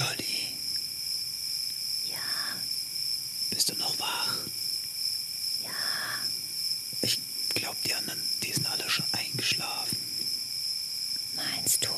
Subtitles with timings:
[0.00, 0.54] Jolly.
[2.08, 2.16] Ja,
[3.50, 4.34] Bist du noch wach?
[5.62, 5.70] ja.
[7.02, 7.18] Ich
[7.54, 9.98] glaube, die anderen, die sind alle schon eingeschlafen.
[11.36, 11.90] Meinst du?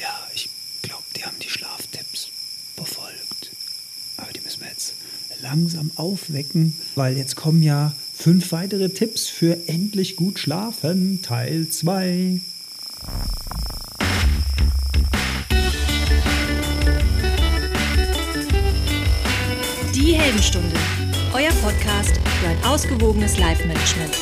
[0.00, 0.48] Ja, ich
[0.82, 2.28] glaube, die haben die Schlaftipps
[2.76, 3.50] befolgt.
[4.16, 4.94] Aber die müssen wir jetzt
[5.40, 12.40] langsam aufwecken, weil jetzt kommen ja fünf weitere Tipps für endlich gut schlafen, Teil 2.
[20.04, 20.74] Die Heldenstunde,
[21.32, 24.18] euer Podcast für ein ausgewogenes Live-Management.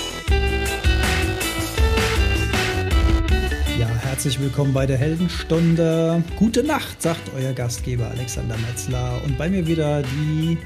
[3.79, 6.23] Ja, herzlich willkommen bei der Heldenstunde.
[6.37, 9.23] Gute Nacht, sagt euer Gastgeber Alexander Metzler.
[9.25, 10.59] Und bei mir wieder die,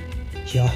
[0.52, 0.68] ja,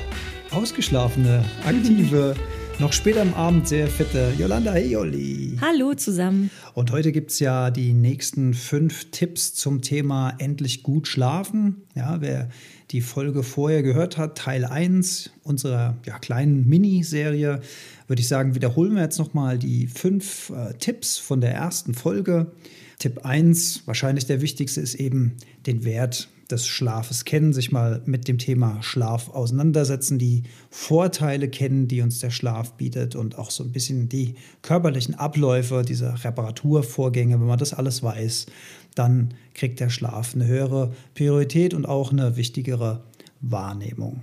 [0.52, 2.36] ausgeschlafene, aktive,
[2.80, 5.58] noch später am Abend sehr fitte Yolanda Heyoli.
[5.60, 6.50] Hallo zusammen.
[6.74, 11.82] Und heute gibt es ja die nächsten fünf Tipps zum Thema endlich gut schlafen.
[11.96, 12.48] Ja, wer
[12.92, 17.60] die Folge vorher gehört hat, Teil 1 unserer ja, kleinen Miniserie,
[18.06, 22.52] würde ich sagen, wiederholen wir jetzt nochmal die fünf äh, Tipps von der ersten Folge.
[23.00, 28.26] Tipp 1, wahrscheinlich der wichtigste, ist eben den Wert des Schlafes kennen, sich mal mit
[28.26, 33.62] dem Thema Schlaf auseinandersetzen, die Vorteile kennen, die uns der Schlaf bietet und auch so
[33.64, 38.46] ein bisschen die körperlichen Abläufe, diese Reparaturvorgänge, wenn man das alles weiß,
[38.94, 43.04] dann kriegt der Schlaf eine höhere Priorität und auch eine wichtigere
[43.40, 44.22] Wahrnehmung.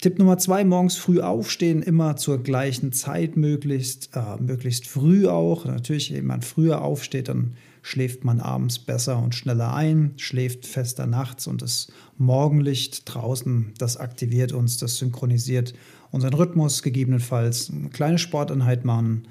[0.00, 5.64] Tipp Nummer zwei, morgens früh aufstehen, immer zur gleichen Zeit möglichst, äh, möglichst früh auch.
[5.64, 7.54] Natürlich, wenn man früher aufsteht, dann
[7.86, 11.86] schläft man abends besser und schneller ein, schläft fester nachts und das
[12.18, 15.72] Morgenlicht draußen, das aktiviert uns, das synchronisiert
[16.10, 19.28] unseren Rhythmus, gegebenenfalls eine kleine Sporteinheit machen,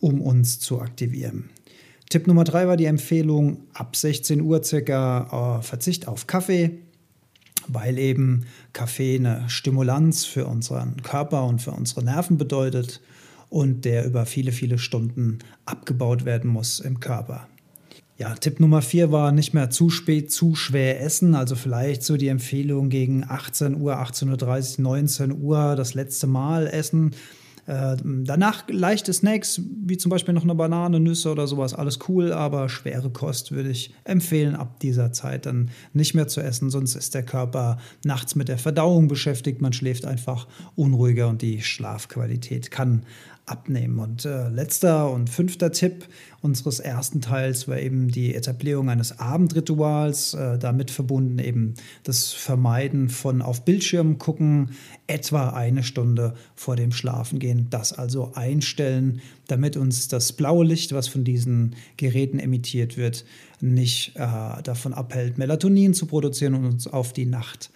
[0.00, 1.48] um uns zu aktivieren.
[2.10, 6.82] Tipp Nummer drei war die Empfehlung, ab 16 Uhr circa äh, Verzicht auf Kaffee,
[7.68, 8.44] weil eben
[8.74, 13.00] Kaffee eine Stimulanz für unseren Körper und für unsere Nerven bedeutet
[13.48, 17.48] und der über viele, viele Stunden abgebaut werden muss im Körper.
[18.16, 21.34] Ja, Tipp Nummer vier war nicht mehr zu spät, zu schwer essen.
[21.34, 26.68] Also vielleicht so die Empfehlung gegen 18 Uhr, 18.30 Uhr, 19 Uhr das letzte Mal
[26.68, 27.10] essen.
[27.66, 32.32] Äh, danach leichte Snacks, wie zum Beispiel noch eine Banane, Nüsse oder sowas, alles cool,
[32.32, 36.94] aber schwere Kost würde ich empfehlen, ab dieser Zeit dann nicht mehr zu essen, sonst
[36.94, 40.46] ist der Körper nachts mit der Verdauung beschäftigt, man schläft einfach
[40.76, 43.06] unruhiger und die Schlafqualität kann
[43.46, 43.98] abnehmen.
[43.98, 46.06] Und äh, letzter und fünfter Tipp
[46.40, 51.74] unseres ersten Teils war eben die Etablierung eines Abendrituals, äh, damit verbunden eben
[52.04, 54.70] das Vermeiden von auf Bildschirm gucken,
[55.06, 57.68] etwa eine Stunde vor dem Schlafengehen.
[57.68, 63.24] Das also einstellen, damit uns das blaue Licht, was von diesen Geräten emittiert wird,
[63.60, 67.70] nicht äh, davon abhält, Melatonin zu produzieren und uns auf die Nacht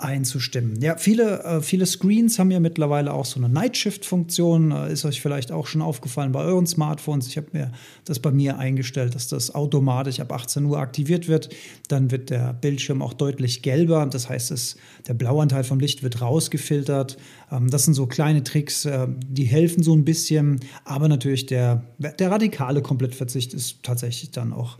[0.00, 0.80] einzustimmen.
[0.80, 4.72] Ja, viele, äh, viele Screens haben ja mittlerweile auch so eine Nightshift-Funktion.
[4.72, 7.28] Äh, ist euch vielleicht auch schon aufgefallen bei euren Smartphones.
[7.28, 7.72] Ich habe mir
[8.04, 11.50] das bei mir eingestellt, dass das automatisch ab 18 Uhr aktiviert wird.
[11.88, 14.06] Dann wird der Bildschirm auch deutlich gelber.
[14.06, 17.16] Das heißt, es, der Blauanteil vom Licht wird rausgefiltert.
[17.52, 20.60] Ähm, das sind so kleine Tricks, äh, die helfen so ein bisschen.
[20.84, 24.78] Aber natürlich der, der radikale Komplettverzicht ist tatsächlich dann auch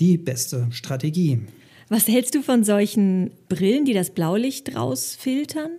[0.00, 1.40] die beste Strategie.
[1.92, 5.72] Was hältst du von solchen Brillen, die das Blaulicht rausfiltern?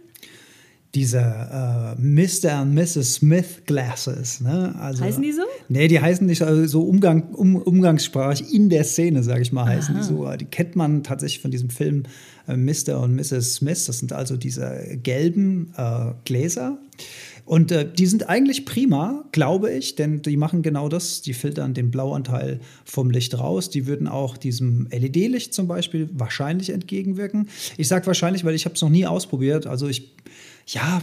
[0.94, 2.62] Diese äh, Mr.
[2.62, 3.16] und Mrs.
[3.16, 4.40] Smith Glasses.
[4.40, 4.76] Ne?
[4.80, 5.42] Also, Heißen die so?
[5.70, 9.66] Nee, die heißen nicht also so Umgang, um, umgangssprachlich in der Szene, sage ich mal,
[9.66, 10.32] heißen die so.
[10.36, 12.04] Die kennt man tatsächlich von diesem Film
[12.48, 13.00] äh, Mr.
[13.02, 13.56] und Mrs.
[13.56, 13.88] Smith.
[13.88, 16.78] Das sind also diese gelben äh, Gläser.
[17.46, 21.22] Und äh, die sind eigentlich prima, glaube ich, denn die machen genau das.
[21.22, 23.70] Die filtern den Blauanteil vom Licht raus.
[23.70, 27.50] Die würden auch diesem LED-Licht zum Beispiel wahrscheinlich entgegenwirken.
[27.78, 29.68] Ich sage wahrscheinlich, weil ich habe es noch nie ausprobiert.
[29.68, 30.14] Also ich,
[30.68, 31.02] ja,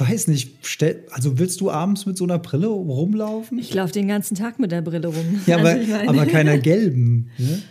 [0.00, 0.50] weiß nicht.
[0.62, 3.58] Stell, also willst du abends mit so einer Brille rumlaufen?
[3.58, 5.40] Ich laufe den ganzen Tag mit der Brille rum.
[5.46, 7.30] Ja, aber, Also meine- aber keiner gelben.
[7.38, 7.62] Ne?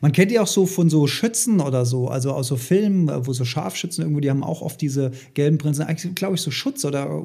[0.00, 3.32] Man kennt die auch so von so Schützen oder so, also aus so Filmen, wo
[3.32, 6.50] so Scharfschützen irgendwo, die haben auch oft diese gelben Brillen, sind eigentlich, glaube ich, so
[6.50, 7.22] Schutz- oder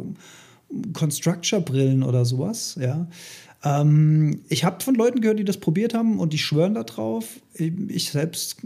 [0.93, 3.07] Constructure-Brillen oder sowas, ja.
[3.63, 7.25] Ähm, ich habe von Leuten gehört, die das probiert haben und die schwören da drauf.
[7.53, 8.57] Ich selbst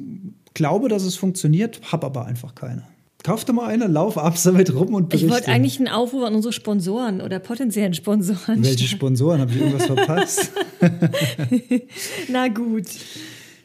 [0.54, 2.84] glaube, dass es funktioniert, habe aber einfach keine.
[3.24, 5.30] Kauf dir mal eine, lauf abends damit rum und Ich berichte.
[5.30, 8.64] wollte eigentlich einen Aufruf an unsere Sponsoren oder potenziellen Sponsoren.
[8.64, 9.42] Welche Sponsoren?
[9.42, 10.52] Habe ich irgendwas verpasst?
[12.30, 12.86] Na gut.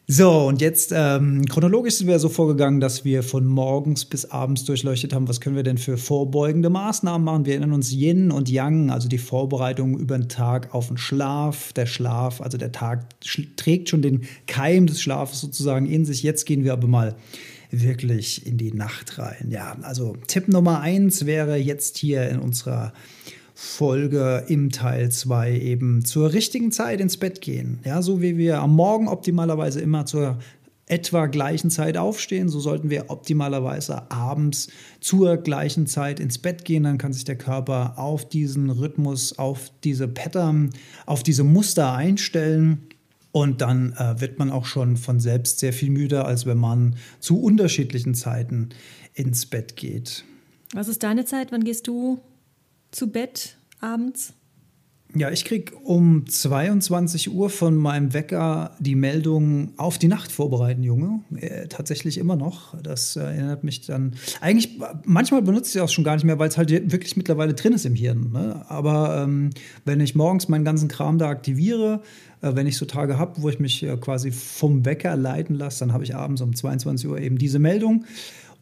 [0.08, 4.64] So, und jetzt ähm, chronologisch sind wir so vorgegangen, dass wir von morgens bis abends
[4.64, 7.44] durchleuchtet haben, was können wir denn für vorbeugende Maßnahmen machen.
[7.44, 11.72] Wir erinnern uns Yin und Yang, also die Vorbereitung über den Tag auf den Schlaf.
[11.72, 13.06] Der Schlaf, also der Tag
[13.56, 16.22] trägt schon den Keim des Schlafes sozusagen in sich.
[16.22, 17.16] Jetzt gehen wir aber mal
[17.70, 19.48] wirklich in die Nacht rein.
[19.50, 22.92] Ja, also Tipp Nummer eins wäre jetzt hier in unserer
[23.54, 27.80] Folge im Teil 2 eben zur richtigen Zeit ins Bett gehen.
[27.84, 30.38] Ja, so wie wir am Morgen optimalerweise immer zur
[30.88, 34.68] etwa gleichen Zeit aufstehen, so sollten wir optimalerweise abends
[35.00, 36.84] zur gleichen Zeit ins Bett gehen.
[36.84, 40.70] Dann kann sich der Körper auf diesen Rhythmus, auf diese Pattern,
[41.06, 42.86] auf diese Muster einstellen.
[43.36, 46.96] Und dann äh, wird man auch schon von selbst sehr viel müder, als wenn man
[47.20, 48.70] zu unterschiedlichen Zeiten
[49.12, 50.24] ins Bett geht.
[50.72, 51.52] Was ist deine Zeit?
[51.52, 52.18] Wann gehst du
[52.92, 54.32] zu Bett abends?
[55.18, 60.82] Ja, ich kriege um 22 Uhr von meinem Wecker die Meldung auf die Nacht vorbereiten,
[60.82, 61.20] Junge.
[61.34, 62.78] Äh, tatsächlich immer noch.
[62.82, 64.12] Das äh, erinnert mich dann.
[64.42, 67.54] Eigentlich, manchmal benutze ich es auch schon gar nicht mehr, weil es halt wirklich mittlerweile
[67.54, 68.30] drin ist im Hirn.
[68.32, 68.62] Ne?
[68.68, 69.50] Aber ähm,
[69.86, 72.02] wenn ich morgens meinen ganzen Kram da aktiviere,
[72.42, 75.80] äh, wenn ich so Tage habe, wo ich mich äh, quasi vom Wecker leiten lasse,
[75.80, 78.04] dann habe ich abends um 22 Uhr eben diese Meldung.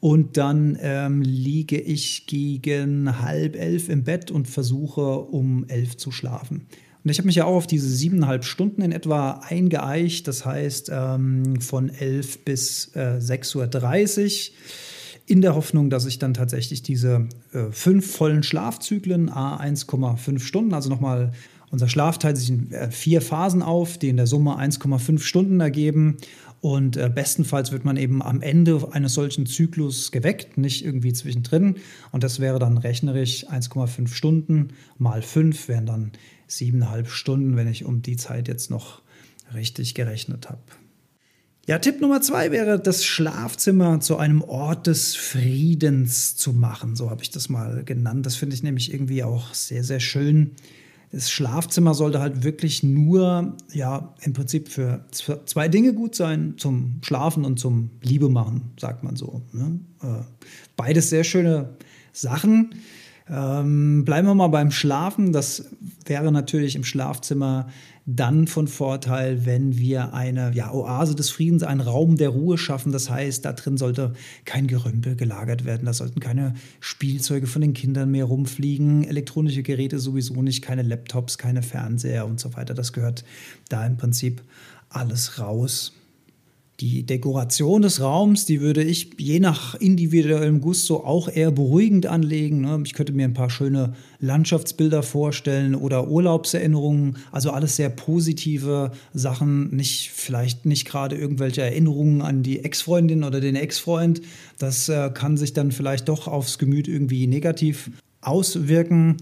[0.05, 6.11] Und dann ähm, liege ich gegen halb elf im Bett und versuche um elf zu
[6.11, 6.67] schlafen.
[7.03, 10.29] Und ich habe mich ja auch auf diese siebeneinhalb Stunden in etwa eingeeicht.
[10.29, 14.57] Das heißt ähm, von elf bis äh, 6.30 Uhr
[15.25, 20.75] in der Hoffnung, dass ich dann tatsächlich diese äh, fünf vollen Schlafzyklen, a 1,5 Stunden,
[20.75, 21.33] also nochmal
[21.75, 25.59] unser Schlaf teilt sich in äh, vier Phasen auf, die in der Summe 1,5 Stunden
[25.59, 26.19] ergeben.
[26.65, 31.75] Und äh, bestenfalls wird man eben am Ende eines solchen Zyklus geweckt, nicht irgendwie zwischendrin.
[32.11, 36.13] Und das wäre dann rechnerisch 1,5 Stunden mal 5 wären dann
[36.47, 39.03] siebeneinhalb Stunden, wenn ich um die Zeit jetzt noch
[39.53, 40.63] richtig gerechnet habe.
[41.67, 46.97] Ja, Tipp Nummer zwei wäre, das Schlafzimmer zu einem Ort des Friedens zu machen.
[46.97, 48.25] So habe ich das mal genannt.
[48.25, 50.53] Das finde ich nämlich irgendwie auch sehr, sehr schön
[51.15, 56.99] das Schlafzimmer sollte halt wirklich nur, ja, im Prinzip für zwei Dinge gut sein, zum
[57.03, 59.43] Schlafen und zum Liebe machen, sagt man so.
[59.53, 59.79] Ne?
[60.03, 60.25] Äh,
[60.77, 61.77] beides sehr schöne
[62.13, 62.75] Sachen.
[63.27, 65.33] Ähm, bleiben wir mal beim Schlafen.
[65.33, 65.71] Das
[66.05, 67.69] wäre natürlich im Schlafzimmer
[68.07, 72.93] dann von Vorteil, wenn wir eine ja, Oase des Friedens, einen Raum der Ruhe schaffen.
[72.93, 74.13] Das heißt, da drin sollte
[74.45, 75.87] kein Gerümpel gelagert werden.
[75.87, 81.39] Da sollten keine Spielzeuge von den Kindern mehr rumfliegen, elektronische Geräte sowieso nicht, keine Laptops,
[81.39, 82.75] keine Fernseher und so weiter.
[82.75, 83.25] Das gehört
[83.71, 84.43] da im Prinzip
[84.91, 85.93] alles raus.
[86.81, 92.63] Die Dekoration des Raums, die würde ich je nach individuellem Gusto auch eher beruhigend anlegen.
[92.63, 92.83] Ne?
[92.85, 97.19] Ich könnte mir ein paar schöne Landschaftsbilder vorstellen oder Urlaubserinnerungen.
[97.31, 99.75] Also alles sehr positive Sachen.
[99.77, 104.21] Nicht vielleicht nicht gerade irgendwelche Erinnerungen an die Ex-Freundin oder den Ex-Freund.
[104.59, 109.19] Das äh, kann sich dann vielleicht doch aufs Gemüt irgendwie negativ auswirken.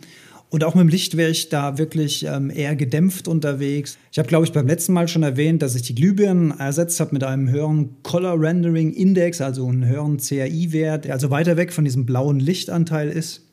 [0.53, 3.97] Und auch mit dem Licht wäre ich da wirklich ähm, eher gedämpft unterwegs.
[4.13, 7.15] Ich habe, glaube ich, beim letzten Mal schon erwähnt, dass ich die Glühbirnen ersetzt habe
[7.15, 11.87] mit einem höheren Color Rendering Index, also einen höheren CAI-Wert, der also weiter weg von
[11.87, 13.47] diesem blauen Lichtanteil ist.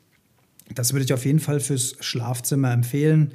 [0.75, 3.31] Das würde ich auf jeden Fall fürs Schlafzimmer empfehlen.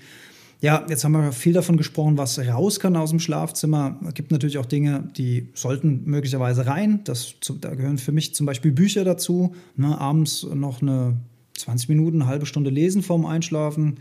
[0.61, 3.99] Ja, jetzt haben wir viel davon gesprochen, was raus kann aus dem Schlafzimmer.
[4.07, 7.01] Es gibt natürlich auch Dinge, die sollten möglicherweise rein.
[7.05, 9.55] Das, da gehören für mich zum Beispiel Bücher dazu.
[9.75, 11.17] Ne, abends noch eine
[11.57, 13.97] 20 Minuten, eine halbe Stunde lesen vorm Einschlafen.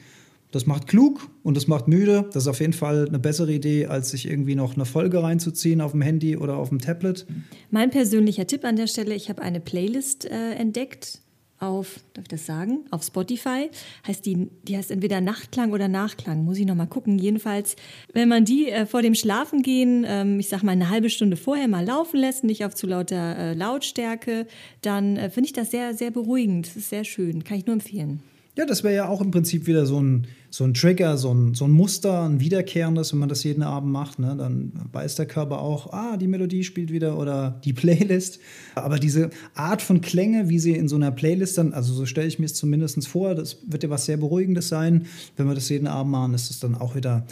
[0.52, 2.30] Das macht klug und das macht müde.
[2.32, 5.82] Das ist auf jeden Fall eine bessere Idee, als sich irgendwie noch eine Folge reinzuziehen
[5.82, 7.26] auf dem Handy oder auf dem Tablet.
[7.72, 11.22] Mein persönlicher Tipp an der Stelle, ich habe eine Playlist äh, entdeckt
[11.64, 13.70] auf, darf ich das sagen, auf Spotify.
[14.08, 17.18] Heißt die, die heißt entweder Nachtklang oder Nachklang, muss ich nochmal gucken.
[17.18, 17.76] Jedenfalls,
[18.14, 21.68] wenn man die äh, vor dem Schlafengehen, ähm, ich sag mal eine halbe Stunde vorher
[21.68, 24.48] mal laufen lässt, nicht auf zu lauter äh, Lautstärke,
[24.82, 26.68] dann äh, finde ich das sehr, sehr beruhigend.
[26.68, 28.22] Das ist sehr schön, kann ich nur empfehlen.
[28.56, 31.56] Ja, das wäre ja auch im Prinzip wieder so ein, so ein Trigger, so ein,
[31.56, 34.20] so ein Muster, ein wiederkehrendes, wenn man das jeden Abend macht.
[34.20, 34.36] Ne?
[34.38, 38.40] Dann weiß der Körper auch, ah, die Melodie spielt wieder oder die Playlist.
[38.76, 42.28] Aber diese Art von Klänge, wie sie in so einer Playlist dann, also so stelle
[42.28, 45.08] ich mir es zumindest vor, das wird ja was sehr Beruhigendes sein.
[45.36, 47.26] Wenn wir das jeden Abend machen, ist das dann auch wieder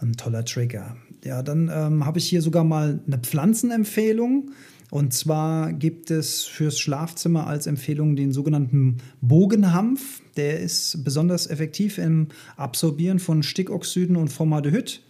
[0.00, 0.96] ein toller Trigger.
[1.24, 4.52] Ja, dann ähm, habe ich hier sogar mal eine Pflanzenempfehlung.
[4.90, 10.22] Und zwar gibt es fürs Schlafzimmer als Empfehlung den sogenannten Bogenhampf.
[10.36, 15.02] Der ist besonders effektiv im Absorbieren von Stickoxiden und Formaldehyd.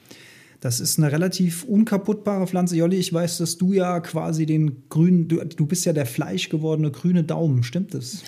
[0.61, 2.77] Das ist eine relativ unkaputtbare Pflanze.
[2.77, 6.91] Jolli, ich weiß, dass du ja quasi den grünen, du, du bist ja der fleischgewordene
[6.91, 8.25] grüne Daumen, stimmt das?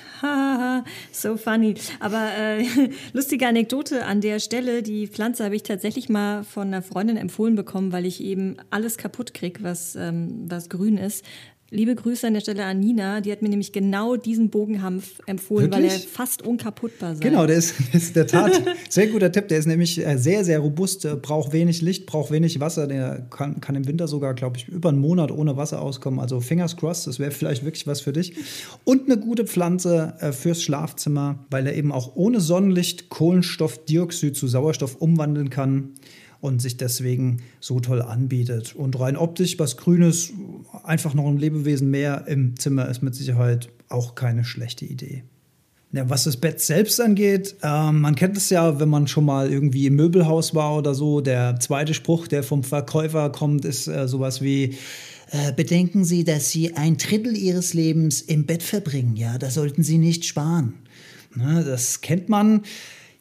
[1.13, 1.75] so funny.
[1.99, 2.65] Aber äh,
[3.13, 4.85] lustige Anekdote an der Stelle.
[4.85, 8.97] Die Pflanze habe ich tatsächlich mal von einer Freundin empfohlen bekommen, weil ich eben alles
[8.97, 11.25] kaputt kriege, was, ähm, was grün ist.
[11.73, 15.71] Liebe Grüße an der Stelle an Nina, die hat mir nämlich genau diesen Bogenhanf empfohlen,
[15.71, 15.93] Wirklich?
[15.93, 17.23] weil er fast unkaputtbar sei.
[17.23, 19.47] Genau, der ist, der ist der Tat sehr guter Tipp.
[19.47, 22.89] Der ist nämlich äh, sehr, sehr robust, äh, braucht wenig Licht, braucht wenig Wasser.
[22.89, 26.19] Der kann, kann im Winter sogar, glaube ich, über einen Monat ohne Wasser auskommen.
[26.19, 28.35] Also fingers crossed, das wäre vielleicht wirklich was für dich.
[28.83, 34.49] Und eine gute Pflanze äh, fürs Schlafzimmer, weil er eben auch ohne Sonnenlicht Kohlenstoffdioxid zu
[34.49, 35.91] Sauerstoff umwandeln kann
[36.41, 38.75] und sich deswegen so toll anbietet.
[38.75, 40.33] Und rein optisch, was Grünes,
[40.85, 45.25] einfach noch ein Lebewesen mehr im Zimmer ist mit Sicherheit auch keine schlechte Idee.
[45.93, 49.51] Ja, was das Bett selbst angeht, ähm, man kennt es ja, wenn man schon mal
[49.51, 51.21] irgendwie im Möbelhaus war oder so.
[51.21, 54.77] Der zweite Spruch, der vom Verkäufer kommt, ist äh, sowas wie:
[55.33, 59.17] äh, Bedenken Sie, dass Sie ein Drittel Ihres Lebens im Bett verbringen.
[59.17, 60.75] Ja, da sollten Sie nicht sparen.
[61.35, 62.63] Ne, das kennt man.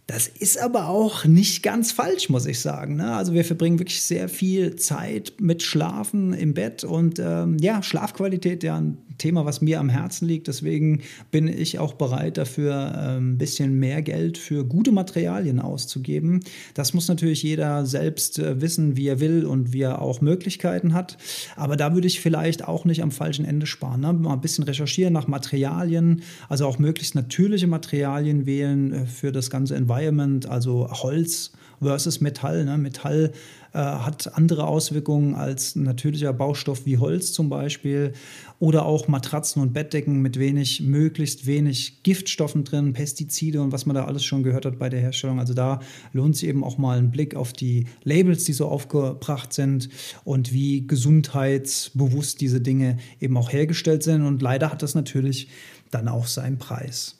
[0.09, 2.95] Das ist aber auch nicht ganz falsch, muss ich sagen.
[2.95, 3.13] Ne?
[3.13, 8.63] Also wir verbringen wirklich sehr viel Zeit mit Schlafen im Bett und ähm, ja, Schlafqualität
[8.63, 10.47] ja ein Thema, was mir am Herzen liegt.
[10.47, 16.39] Deswegen bin ich auch bereit dafür, ein ähm, bisschen mehr Geld für gute Materialien auszugeben.
[16.73, 20.93] Das muss natürlich jeder selbst äh, wissen, wie er will und wie er auch Möglichkeiten
[20.93, 21.17] hat.
[21.55, 24.01] Aber da würde ich vielleicht auch nicht am falschen Ende sparen.
[24.01, 24.13] Ne?
[24.13, 29.49] Mal ein bisschen recherchieren nach Materialien, also auch möglichst natürliche Materialien wählen äh, für das
[29.49, 32.65] ganze Environment, also Holz versus Metall.
[32.65, 32.77] Ne?
[32.77, 33.31] Metall
[33.73, 38.13] äh, hat andere Auswirkungen als natürlicher Baustoff wie Holz zum Beispiel.
[38.59, 43.95] Oder auch Matratzen und Bettdecken mit wenig, möglichst wenig Giftstoffen drin, Pestizide und was man
[43.95, 45.39] da alles schon gehört hat bei der Herstellung.
[45.39, 45.79] Also da
[46.11, 49.89] lohnt sich eben auch mal ein Blick auf die Labels, die so aufgebracht sind
[50.25, 54.25] und wie gesundheitsbewusst diese Dinge eben auch hergestellt sind.
[54.25, 55.47] Und leider hat das natürlich
[55.91, 57.18] dann auch seinen Preis.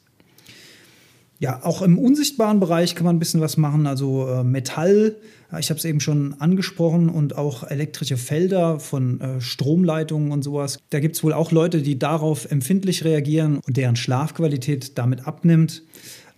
[1.42, 3.88] Ja, auch im unsichtbaren Bereich kann man ein bisschen was machen.
[3.88, 5.16] Also äh, Metall,
[5.58, 10.80] ich habe es eben schon angesprochen, und auch elektrische Felder von äh, Stromleitungen und sowas.
[10.90, 15.84] Da gibt es wohl auch Leute, die darauf empfindlich reagieren und deren Schlafqualität damit abnimmt.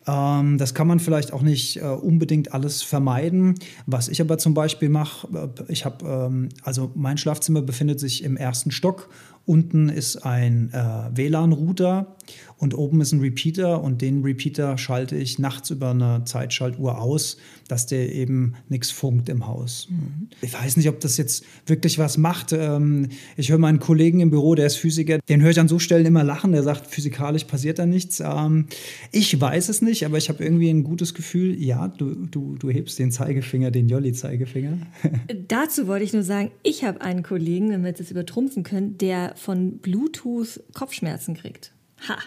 [0.08, 3.55] Ähm, das kann man vielleicht auch nicht äh, unbedingt alles vermeiden.
[3.88, 8.24] Was ich aber zum Beispiel mache, äh, ich habe, ähm, also mein Schlafzimmer befindet sich
[8.24, 9.10] im ersten Stock.
[9.46, 12.15] Unten ist ein äh, WLAN-Router
[12.57, 17.38] und oben ist ein Repeater und den Repeater schalte ich nachts über eine Zeitschaltuhr aus,
[17.67, 19.88] dass der eben nichts funkt im Haus.
[19.89, 20.27] Mhm.
[20.41, 22.53] Ich weiß nicht, ob das jetzt wirklich was macht.
[22.53, 25.79] Ähm, ich höre meinen Kollegen im Büro, der ist Physiker, den höre ich an so
[25.79, 26.51] Stellen immer lachen.
[26.51, 28.19] Der sagt, physikalisch passiert da nichts.
[28.19, 28.67] Ähm,
[29.11, 32.69] ich weiß es nicht, aber ich habe irgendwie ein gutes Gefühl, ja, du, du, du
[32.69, 34.77] hebst den Zeigefinger, den Jolly-Zeigefinger.
[35.47, 39.33] Dazu wollte ich nur sagen, ich habe einen Kollegen, wenn wir das übertrumpfen können, der
[39.35, 41.73] von Bluetooth Kopfschmerzen kriegt.
[42.08, 42.17] Ha!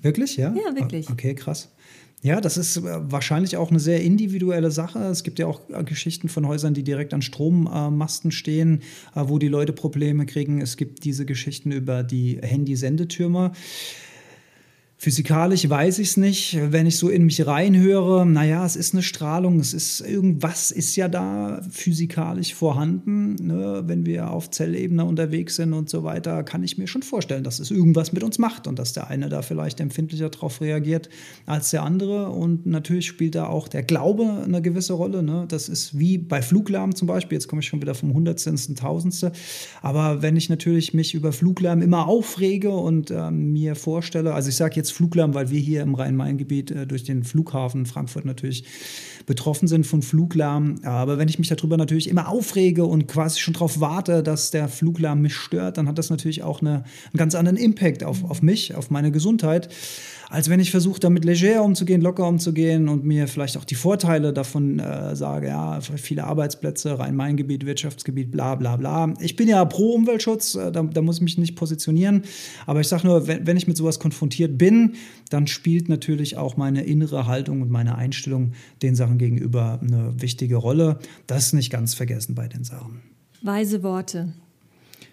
[0.00, 0.54] Wirklich, ja?
[0.54, 1.10] Ja, wirklich.
[1.10, 1.70] Okay, krass.
[2.22, 4.98] Ja, das ist äh, wahrscheinlich auch eine sehr individuelle Sache.
[5.04, 8.82] Es gibt ja auch äh, Geschichten von Häusern, die direkt an Strommasten stehen,
[9.14, 10.60] äh, wo die Leute Probleme kriegen.
[10.60, 13.52] Es gibt diese Geschichten über die Handysendetürme.
[15.00, 16.58] Physikalisch weiß ich es nicht.
[16.60, 20.96] Wenn ich so in mich reinhöre, naja, es ist eine Strahlung, es ist irgendwas ist
[20.96, 23.36] ja da physikalisch vorhanden.
[23.36, 23.84] Ne?
[23.86, 27.60] Wenn wir auf Zellebene unterwegs sind und so weiter, kann ich mir schon vorstellen, dass
[27.60, 31.08] es irgendwas mit uns macht und dass der eine da vielleicht empfindlicher darauf reagiert
[31.46, 32.30] als der andere.
[32.30, 35.22] Und natürlich spielt da auch der Glaube eine gewisse Rolle.
[35.22, 35.44] Ne?
[35.46, 37.36] Das ist wie bei Fluglärm zum Beispiel.
[37.36, 39.30] Jetzt komme ich schon wieder vom Hundertste ins Tausendste.
[39.80, 44.56] Aber wenn ich natürlich mich über Fluglärm immer aufrege und äh, mir vorstelle, also ich
[44.56, 48.64] sage jetzt jetzt Fluglärm, weil wir hier im Rhein-Main-Gebiet äh, durch den Flughafen Frankfurt natürlich
[49.26, 50.80] betroffen sind von Fluglärm.
[50.84, 54.68] Aber wenn ich mich darüber natürlich immer aufrege und quasi schon darauf warte, dass der
[54.68, 58.42] Fluglärm mich stört, dann hat das natürlich auch eine, einen ganz anderen Impact auf, auf
[58.42, 59.68] mich, auf meine Gesundheit
[60.30, 64.32] als wenn ich versuche, damit leger umzugehen, locker umzugehen und mir vielleicht auch die Vorteile
[64.32, 69.14] davon äh, sage, ja, viele Arbeitsplätze, Rhein-Main-Gebiet, Wirtschaftsgebiet, bla bla bla.
[69.20, 72.24] Ich bin ja pro Umweltschutz, äh, da, da, muss ich mich nicht positionieren,
[72.66, 74.94] aber ich sage nur, wenn, wenn ich mit sowas konfrontiert bin,
[75.30, 80.56] dann spielt natürlich auch meine innere Haltung und meine Einstellung den Sachen gegenüber eine wichtige
[80.56, 80.98] Rolle.
[81.26, 83.00] Das ist nicht ganz vergessen bei den Sachen.
[83.40, 84.34] Weise Worte.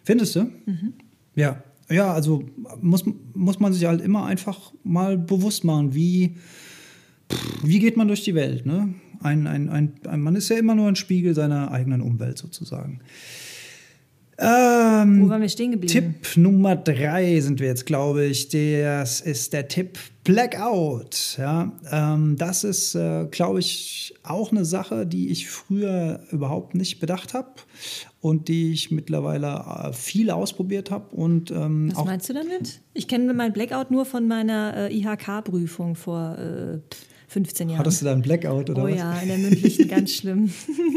[0.03, 0.41] Findest du?
[0.65, 0.93] Mhm.
[1.36, 2.44] Ja, ja, also
[2.82, 6.36] muss, muss man sich halt immer einfach mal bewusst machen, wie,
[7.63, 8.65] wie geht man durch die Welt.
[8.65, 8.94] Ne?
[9.22, 13.00] Ein, ein, ein, ein, man ist ja immer nur ein Spiegel seiner eigenen Umwelt sozusagen.
[14.38, 16.15] Ähm, Wo waren wir stehen geblieben?
[16.22, 18.50] Tipp Nummer drei sind wir jetzt, glaube ich.
[18.50, 21.38] Das ist der Tipp Blackout.
[21.38, 27.00] Ja, ähm, das ist, äh, glaube ich, auch eine Sache, die ich früher überhaupt nicht
[27.00, 27.51] bedacht habe
[28.20, 31.15] und die ich mittlerweile äh, viel ausprobiert habe.
[31.15, 32.82] Und ähm, Was meinst du damit?
[32.94, 36.80] Ich kenne mein Blackout nur von meiner äh, IHK-Prüfung vor äh,
[37.36, 37.80] 15 Jahren.
[37.80, 38.96] hattest du da einen Blackout oder oh was?
[38.96, 40.50] ja, in der mündlichen ganz schlimm.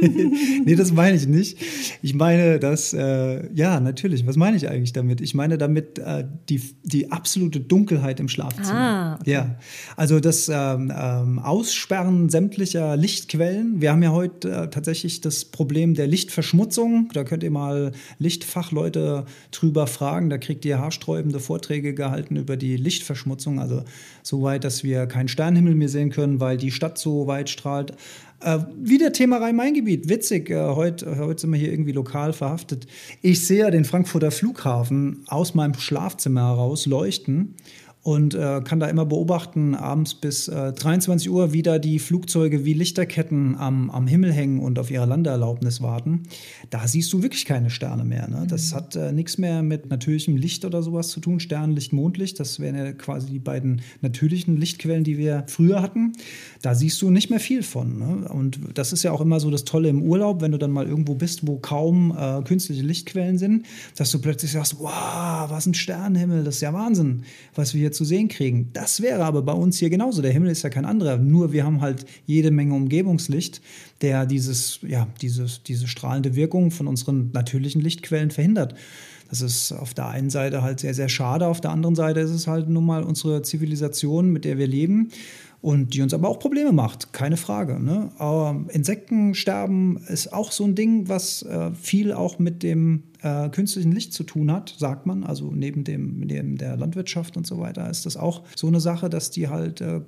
[0.64, 1.58] nee, das meine ich nicht.
[2.00, 5.20] Ich meine, dass, äh, ja, natürlich, was meine ich eigentlich damit?
[5.20, 8.72] Ich meine damit äh, die, die absolute Dunkelheit im Schlafzimmer.
[8.72, 9.32] Ah, okay.
[9.32, 9.56] Ja,
[9.96, 13.80] also das ähm, ähm, Aussperren sämtlicher Lichtquellen.
[13.80, 17.10] Wir haben ja heute äh, tatsächlich das Problem der Lichtverschmutzung.
[17.14, 17.90] Da könnt ihr mal
[18.20, 20.30] Lichtfachleute drüber fragen.
[20.30, 23.58] Da kriegt ihr haarsträubende Vorträge gehalten über die Lichtverschmutzung.
[23.58, 23.82] Also
[24.22, 27.92] so weit, dass wir keinen Sternenhimmel mehr sehen können, weil die Stadt so weit strahlt.
[28.40, 30.08] Äh, wieder Thema Rhein-Main-Gebiet.
[30.08, 32.86] Witzig, äh, heute, heute sind wir hier irgendwie lokal verhaftet.
[33.20, 37.56] Ich sehe ja den Frankfurter Flughafen aus meinem Schlafzimmer heraus leuchten
[38.08, 42.72] und äh, kann da immer beobachten, abends bis äh, 23 Uhr wieder die Flugzeuge wie
[42.72, 46.22] Lichterketten am, am Himmel hängen und auf ihre Landeerlaubnis warten.
[46.70, 48.26] Da siehst du wirklich keine Sterne mehr.
[48.26, 48.46] Ne?
[48.48, 51.38] Das hat äh, nichts mehr mit natürlichem Licht oder sowas zu tun.
[51.38, 56.14] Sternlicht, Mondlicht, das wären ja quasi die beiden natürlichen Lichtquellen, die wir früher hatten.
[56.62, 57.98] Da siehst du nicht mehr viel von.
[57.98, 58.28] Ne?
[58.30, 60.86] Und das ist ja auch immer so das Tolle im Urlaub, wenn du dann mal
[60.86, 65.74] irgendwo bist, wo kaum äh, künstliche Lichtquellen sind, dass du plötzlich sagst, wow, was ein
[65.74, 67.24] Sternenhimmel, das ist ja Wahnsinn,
[67.54, 68.70] was wir hier zu sehen kriegen.
[68.72, 70.22] Das wäre aber bei uns hier genauso.
[70.22, 73.60] Der Himmel ist ja kein anderer, nur wir haben halt jede Menge Umgebungslicht,
[74.00, 78.74] der dieses, ja, dieses, diese strahlende Wirkung von unseren natürlichen Lichtquellen verhindert.
[79.28, 82.30] Das ist auf der einen Seite halt sehr, sehr schade, auf der anderen Seite ist
[82.30, 85.10] es halt nun mal unsere Zivilisation, mit der wir leben
[85.60, 87.82] und die uns aber auch Probleme macht, keine Frage.
[87.82, 88.10] Ne?
[88.18, 93.92] Aber Insektensterben ist auch so ein Ding, was äh, viel auch mit dem äh, künstlichen
[93.92, 95.24] Licht zu tun hat, sagt man.
[95.24, 99.08] Also neben dem neben der Landwirtschaft und so weiter ist das auch so eine Sache,
[99.08, 100.02] dass die halt äh, äh,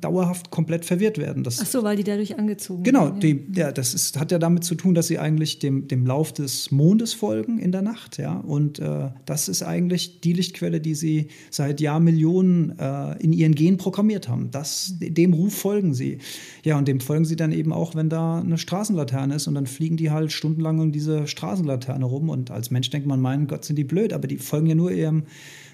[0.00, 1.44] dauerhaft komplett verwirrt werden.
[1.44, 3.20] Das Ach so, weil die dadurch angezogen Genau, werden, ja.
[3.20, 6.32] die, ja, das ist, hat ja damit zu tun, dass sie eigentlich dem, dem Lauf
[6.32, 8.18] des Mondes folgen in der Nacht.
[8.18, 8.38] Ja?
[8.38, 13.76] Und äh, das ist eigentlich die Lichtquelle, die sie seit Jahrmillionen äh, in ihren Gen
[13.76, 14.50] programmiert haben.
[14.50, 16.18] Das, dem Ruf folgen sie.
[16.64, 19.66] Ja, und dem folgen sie dann eben auch, wenn da eine Straßenlaterne ist und dann
[19.66, 22.28] fliegen die halt stundenlang um diese Straßenlaterne rum.
[22.28, 24.92] Und als Mensch denkt man, mein Gott, sind die blöd, aber die folgen ja nur
[24.92, 25.24] ihrem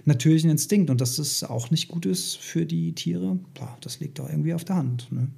[0.06, 0.90] natürlichen Instinkt.
[0.90, 4.54] Und dass das auch nicht gut ist für die Tiere, boah, das liegt doch irgendwie
[4.54, 5.08] auf der Hand.
[5.12, 5.28] Ne?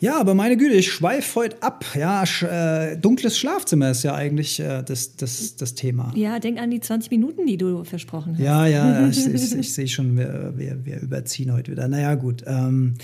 [0.00, 1.84] Ja, aber meine Güte, ich schweife heute ab.
[1.94, 6.12] Ja, sch, äh, dunkles Schlafzimmer ist ja eigentlich äh, das, das, das Thema.
[6.14, 8.42] Ja, denk an die 20 Minuten, die du versprochen hast.
[8.42, 11.88] Ja, ja, ich, ich, ich sehe schon, wir, wir, wir überziehen heute wieder.
[11.88, 12.44] Naja, gut.
[12.46, 12.94] Ähm,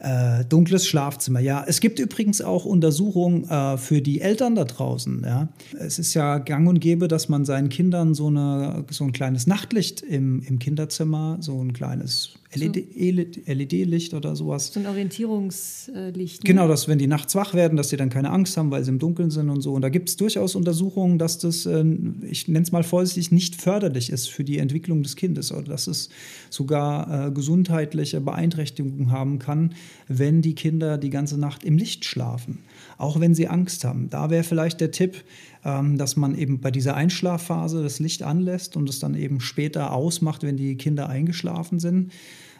[0.00, 1.40] äh, dunkles Schlafzimmer.
[1.40, 5.22] Ja, es gibt übrigens auch Untersuchungen äh, für die Eltern da draußen.
[5.24, 9.12] Ja, es ist ja gang und gäbe, dass man seinen Kindern so, eine, so ein
[9.12, 14.72] kleines Nachtlicht im, im Kinderzimmer, so ein kleines LED-Licht oder sowas.
[14.72, 16.42] So ein Orientierungslicht.
[16.42, 16.46] Ne?
[16.46, 18.90] Genau, dass wenn die nachts wach werden, dass sie dann keine Angst haben, weil sie
[18.90, 19.74] im Dunkeln sind und so.
[19.74, 21.84] Und da gibt es durchaus Untersuchungen, dass das, äh,
[22.22, 25.86] ich nenne es mal vorsichtig, nicht förderlich ist für die Entwicklung des Kindes oder dass
[25.88, 26.08] es
[26.48, 29.74] sogar äh, gesundheitliche Beeinträchtigungen haben kann,
[30.06, 32.60] wenn die Kinder die ganze Nacht im Licht schlafen,
[32.96, 34.10] auch wenn sie Angst haben.
[34.10, 35.24] Da wäre vielleicht der Tipp,
[35.64, 39.92] ähm, dass man eben bei dieser Einschlafphase das Licht anlässt und es dann eben später
[39.92, 42.12] ausmacht, wenn die Kinder eingeschlafen sind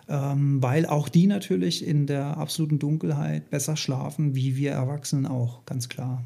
[0.09, 5.65] ähm, weil auch die natürlich in der absoluten Dunkelheit besser schlafen, wie wir Erwachsenen auch,
[5.67, 6.25] ganz klar.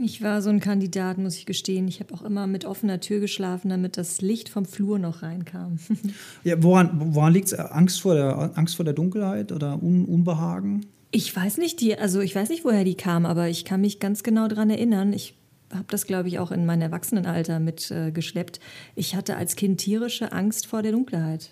[0.00, 1.86] Ich war so ein Kandidat, muss ich gestehen.
[1.86, 5.78] Ich habe auch immer mit offener Tür geschlafen, damit das Licht vom Flur noch reinkam.
[6.44, 7.54] Ja, woran woran liegt es?
[7.54, 10.86] Angst, vor der, Angst vor der Dunkelheit oder Un Unbehagen?
[11.12, 14.00] Ich weiß nicht, die, also ich weiß nicht, woher die kam, aber ich kann mich
[14.00, 15.12] ganz genau daran erinnern.
[15.12, 15.34] Ich
[15.72, 18.08] habe das, glaube ich, auch in mein Erwachsenenalter mitgeschleppt.
[18.08, 18.60] Äh, geschleppt.
[18.96, 21.50] ich hatte als Kind tierische Angst vor der Dunkelheit.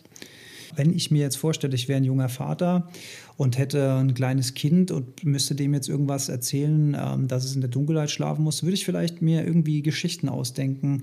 [0.74, 2.88] Wenn ich mir jetzt vorstelle, ich wäre ein junger Vater
[3.36, 7.60] und hätte ein kleines Kind und müsste dem jetzt irgendwas erzählen, ähm, dass es in
[7.60, 11.02] der Dunkelheit schlafen muss, würde ich vielleicht mir irgendwie Geschichten ausdenken,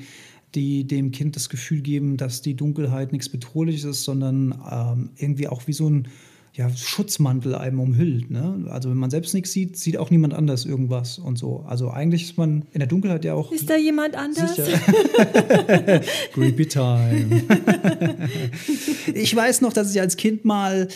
[0.55, 5.47] die dem Kind das Gefühl geben, dass die Dunkelheit nichts Bedrohliches ist, sondern ähm, irgendwie
[5.47, 6.07] auch wie so ein
[6.53, 8.31] ja, Schutzmantel einem umhüllt.
[8.31, 8.65] Ne?
[8.69, 11.63] Also wenn man selbst nichts sieht, sieht auch niemand anders irgendwas und so.
[11.67, 13.51] Also eigentlich ist man in der Dunkelheit ja auch.
[13.51, 14.55] Ist da jemand anders?
[16.33, 17.43] Creepy Time.
[19.13, 20.87] ich weiß noch, dass ich als Kind mal,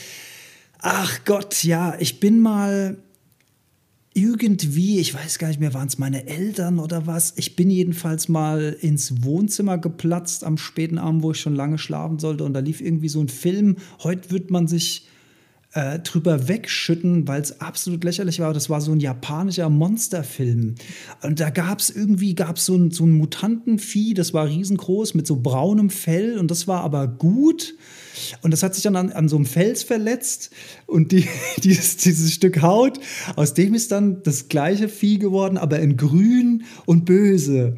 [0.84, 2.98] ach Gott, ja, ich bin mal
[4.13, 7.34] irgendwie, ich weiß gar nicht mehr, waren es meine Eltern oder was.
[7.38, 12.19] Ich bin jedenfalls mal ins Wohnzimmer geplatzt am späten Abend, wo ich schon lange schlafen
[12.19, 12.43] sollte.
[12.43, 13.78] Und da lief irgendwie so ein Film.
[14.04, 15.08] Heute wird man sich
[15.72, 18.54] äh, drüber wegschütten, weil es absolut lächerlich war.
[18.54, 20.76] Das war so ein japanischer Monsterfilm.
[21.24, 25.26] Und da gab es irgendwie gab's so, ein, so ein Mutantenvieh, das war riesengroß mit
[25.26, 27.74] so braunem Fell und das war aber gut.
[28.41, 30.52] Und das hat sich dann an, an so einem Fels verletzt
[30.86, 31.28] und die,
[31.63, 32.99] dieses, dieses Stück Haut,
[33.36, 37.78] aus dem ist dann das gleiche Vieh geworden, aber in grün und böse.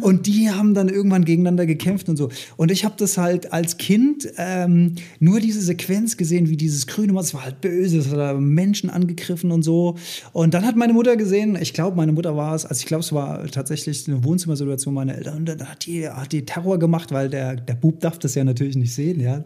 [0.00, 2.30] Und die haben dann irgendwann gegeneinander gekämpft und so.
[2.56, 7.12] Und ich habe das halt als Kind ähm, nur diese Sequenz gesehen, wie dieses grüne
[7.14, 9.96] das war halt böse, das hat Menschen angegriffen und so.
[10.32, 13.00] Und dann hat meine Mutter gesehen, ich glaube, meine Mutter war es, also ich glaube,
[13.00, 15.38] es war tatsächlich eine Wohnzimmersituation meiner Eltern.
[15.38, 18.44] Und dann hat die, hat die Terror gemacht, weil der, der Bub darf das ja
[18.44, 19.44] natürlich nicht sehen, ja.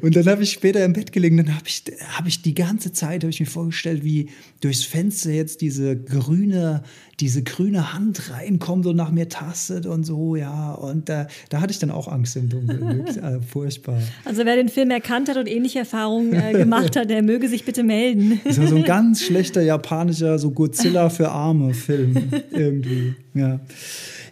[0.00, 1.84] Und dann habe ich später im Bett gelegen, dann habe ich,
[2.16, 6.82] hab ich die ganze Zeit, ich mir vorgestellt, wie durchs Fenster jetzt diese grüne,
[7.20, 10.72] diese grüne Hand reinkommt und nach mir tastet und so, ja.
[10.72, 13.06] Und da, da hatte ich dann auch Angst im Dunkeln.
[13.06, 14.00] äh, furchtbar.
[14.24, 17.64] Also wer den Film erkannt hat und ähnliche Erfahrungen äh, gemacht hat, der möge sich
[17.64, 18.40] bitte melden.
[18.44, 22.16] Das war so ein ganz schlechter japanischer, so Godzilla für arme Film
[22.50, 23.60] irgendwie, ja.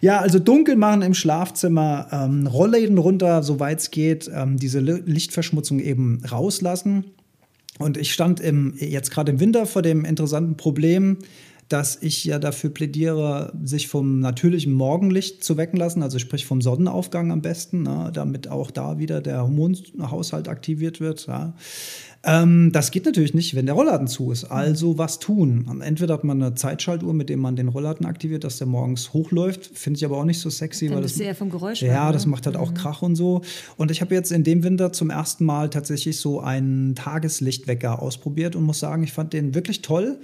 [0.01, 5.79] Ja, also dunkel machen im Schlafzimmer, ähm, Rollläden runter, soweit es geht, ähm, diese Lichtverschmutzung
[5.79, 7.05] eben rauslassen.
[7.77, 11.17] Und ich stand im, jetzt gerade im Winter vor dem interessanten Problem,
[11.69, 16.61] dass ich ja dafür plädiere, sich vom natürlichen Morgenlicht zu wecken lassen, also sprich vom
[16.61, 21.27] Sonnenaufgang am besten, ne, damit auch da wieder der Hormonhaushalt aktiviert wird.
[21.27, 21.53] Ja.
[22.23, 24.45] Ähm, das geht natürlich nicht, wenn der Rollladen zu ist.
[24.45, 25.81] Also was tun?
[25.83, 29.65] Entweder hat man eine Zeitschaltuhr, mit der man den Rollladen aktiviert, dass der morgens hochläuft.
[29.73, 30.87] Finde ich aber auch nicht so sexy.
[30.87, 31.81] Dann weil das, eher vom Geräusch.
[31.81, 32.31] Ja, das ne?
[32.31, 33.41] macht halt auch Krach und so.
[33.77, 38.55] Und ich habe jetzt in dem Winter zum ersten Mal tatsächlich so einen Tageslichtwecker ausprobiert
[38.55, 40.19] und muss sagen, ich fand den wirklich toll.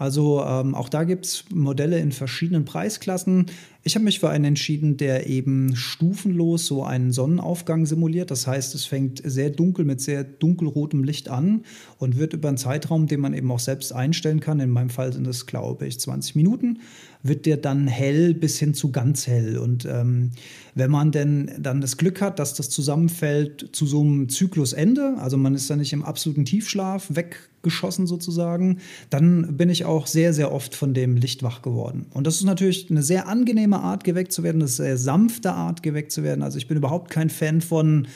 [0.00, 3.50] Also ähm, auch da gibt es Modelle in verschiedenen Preisklassen.
[3.82, 8.30] Ich habe mich für einen entschieden, der eben stufenlos so einen Sonnenaufgang simuliert.
[8.30, 11.64] Das heißt, es fängt sehr dunkel mit sehr dunkelrotem Licht an
[11.98, 15.12] und wird über einen Zeitraum, den man eben auch selbst einstellen kann, in meinem Fall
[15.12, 16.78] sind es, glaube ich, 20 Minuten,
[17.22, 19.58] wird der dann hell bis hin zu ganz hell.
[19.58, 20.30] Und ähm,
[20.74, 25.36] wenn man denn dann das Glück hat, dass das zusammenfällt zu so einem Zyklusende, also
[25.36, 28.78] man ist dann nicht im absoluten Tiefschlaf weggeschossen sozusagen,
[29.10, 32.06] dann bin ich auch sehr, sehr oft von dem Licht wach geworden.
[32.14, 35.82] Und das ist natürlich eine sehr angenehme Art, geweckt zu werden, eine sehr sanfte Art,
[35.82, 36.42] geweckt zu werden.
[36.42, 38.06] Also ich bin überhaupt kein Fan von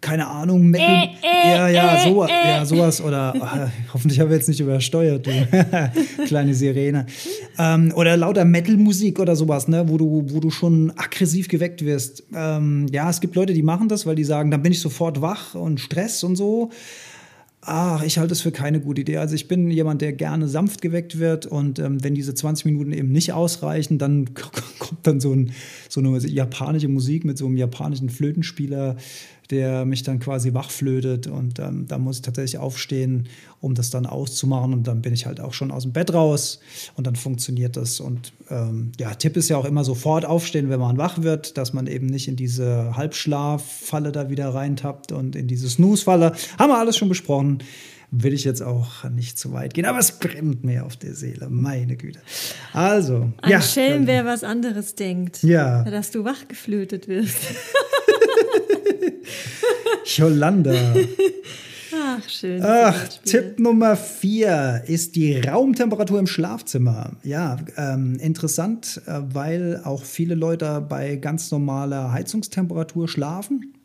[0.00, 1.08] keine Ahnung, Metal.
[1.22, 3.00] ja, ja, so, ja, sowas.
[3.00, 5.30] Oder ah, hoffentlich habe ich jetzt nicht übersteuert, du
[6.26, 7.06] kleine Sirene.
[7.58, 12.24] Ähm, oder lauter Metal-Musik oder sowas, ne, wo du, wo du schon aggressiv geweckt wirst.
[12.34, 15.22] Ähm, ja, es gibt Leute, die machen das, weil die sagen, dann bin ich sofort
[15.22, 16.70] wach und Stress und so.
[17.68, 19.16] Ach, ich halte es für keine gute Idee.
[19.16, 22.92] Also ich bin jemand, der gerne sanft geweckt wird und ähm, wenn diese 20 Minuten
[22.92, 24.30] eben nicht ausreichen, dann
[24.88, 25.52] kommt dann so, ein,
[25.88, 28.96] so eine japanische Musik mit so einem japanischen Flötenspieler
[29.50, 33.28] der mich dann quasi wachflötet und ähm, da muss ich tatsächlich aufstehen,
[33.60, 36.60] um das dann auszumachen und dann bin ich halt auch schon aus dem Bett raus
[36.94, 40.80] und dann funktioniert das und ähm, ja, Tipp ist ja auch immer sofort aufstehen, wenn
[40.80, 45.46] man wach wird, dass man eben nicht in diese Halbschlaffalle da wieder reintappt und in
[45.46, 46.32] diese Snooze-Falle.
[46.58, 47.62] Haben wir alles schon besprochen.
[48.10, 51.48] Will ich jetzt auch nicht zu weit gehen, aber es brennt mir auf der Seele,
[51.50, 52.20] meine Güte.
[52.72, 53.60] Also, Ein ja.
[53.60, 55.42] Schelm, wer was anderes denkt.
[55.42, 55.82] Ja.
[55.84, 57.36] Dass du wachgeflötet wirst.
[60.16, 60.72] Yolanda.
[61.92, 62.62] Ach, schön.
[62.62, 63.08] Ach.
[63.24, 67.12] Tipp Nummer vier ist die Raumtemperatur im Schlafzimmer.
[67.22, 73.75] Ja, ähm, interessant, äh, weil auch viele Leute bei ganz normaler Heizungstemperatur schlafen.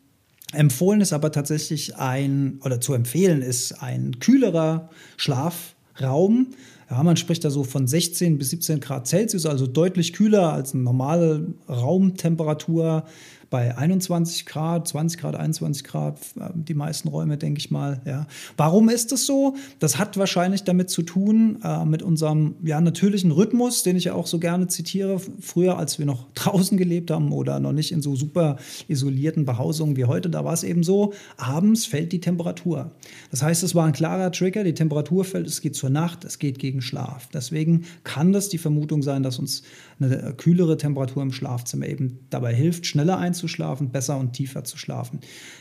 [0.52, 6.48] Empfohlen ist aber tatsächlich ein, oder zu empfehlen ist ein kühlerer Schlafraum.
[6.90, 10.74] Ja, man spricht da so von 16 bis 17 Grad Celsius, also deutlich kühler als
[10.74, 13.04] eine normale Raumtemperatur
[13.52, 18.00] bei 21 Grad, 20 Grad, 21 Grad, äh, die meisten Räume, denke ich mal.
[18.06, 18.26] Ja.
[18.56, 19.54] Warum ist das so?
[19.78, 24.14] Das hat wahrscheinlich damit zu tun, äh, mit unserem ja, natürlichen Rhythmus, den ich ja
[24.14, 25.20] auch so gerne zitiere.
[25.40, 28.56] Früher, als wir noch draußen gelebt haben oder noch nicht in so super
[28.88, 32.92] isolierten Behausungen wie heute, da war es eben so, abends fällt die Temperatur.
[33.30, 36.38] Das heißt, es war ein klarer Trigger, die Temperatur fällt, es geht zur Nacht, es
[36.38, 37.28] geht gegen Schlaf.
[37.34, 39.62] Deswegen kann das die Vermutung sein, dass uns
[40.00, 43.41] eine kühlere Temperatur im Schlafzimmer eben dabei hilft, schneller einzuschlafen,
[43.90, 45.20] besser und tiefer zu schlafen.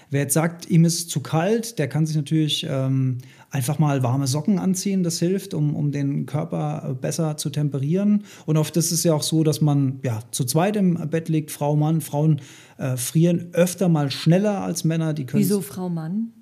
[0.10, 4.28] Wer jetzt sagt, ihm ist zu kalt, der kann sich natürlich ähm, einfach mal warme
[4.28, 5.04] Socken anziehen.
[5.04, 8.24] Das hilft, um, um den Körper äh, besser zu temperieren.
[8.46, 11.52] Und oft ist es ja auch so, dass man ja, zu zweit im Bett liegt,
[11.52, 12.02] Frau, Mann.
[12.02, 12.42] Frauen
[12.78, 15.14] äh, frieren öfter mal schneller als Männer.
[15.14, 16.34] Die können Wieso Frau Mann?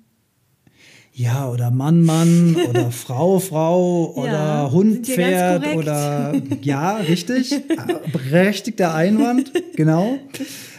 [1.12, 7.54] Ja, oder Mann, Mann oder Frau, Frau oder Ja, Hund, Pferd oder ja, richtig.
[8.12, 10.18] Berechtigter Einwand, genau.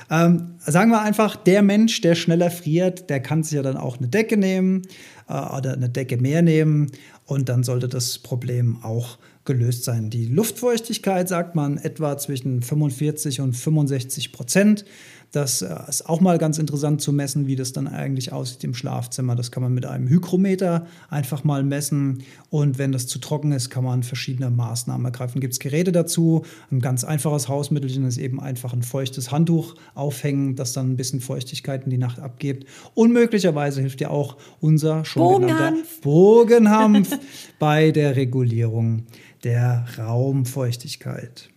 [0.10, 3.98] Ähm, sagen wir einfach, der Mensch, der schneller friert, der kann sich ja dann auch
[3.98, 4.84] eine Decke nehmen
[5.28, 6.92] äh, oder eine Decke mehr nehmen
[7.26, 10.10] und dann sollte das Problem auch gelöst sein.
[10.10, 14.86] Die Luftfeuchtigkeit sagt man etwa zwischen 45 und 65 Prozent.
[15.32, 18.74] Das äh, ist auch mal ganz interessant zu messen, wie das dann eigentlich aussieht im
[18.74, 19.36] Schlafzimmer.
[19.36, 22.24] Das kann man mit einem Hygrometer einfach mal messen.
[22.50, 25.40] Und wenn das zu trocken ist, kann man verschiedene Maßnahmen ergreifen.
[25.40, 26.44] Gibt es Geräte dazu?
[26.70, 31.22] Ein ganz einfaches Hausmittelchen ist eben einfach ein feuchtes Handtuch aufhängen, das dann ein bisschen
[31.22, 32.68] Feuchtigkeit in die Nacht abgibt.
[32.94, 36.02] Und möglicherweise hilft ja auch unser schon genannter Bogenhanf.
[36.02, 37.20] Bogenhanf
[37.60, 39.06] bei der Regulierung
[39.46, 41.50] der Raumfeuchtigkeit.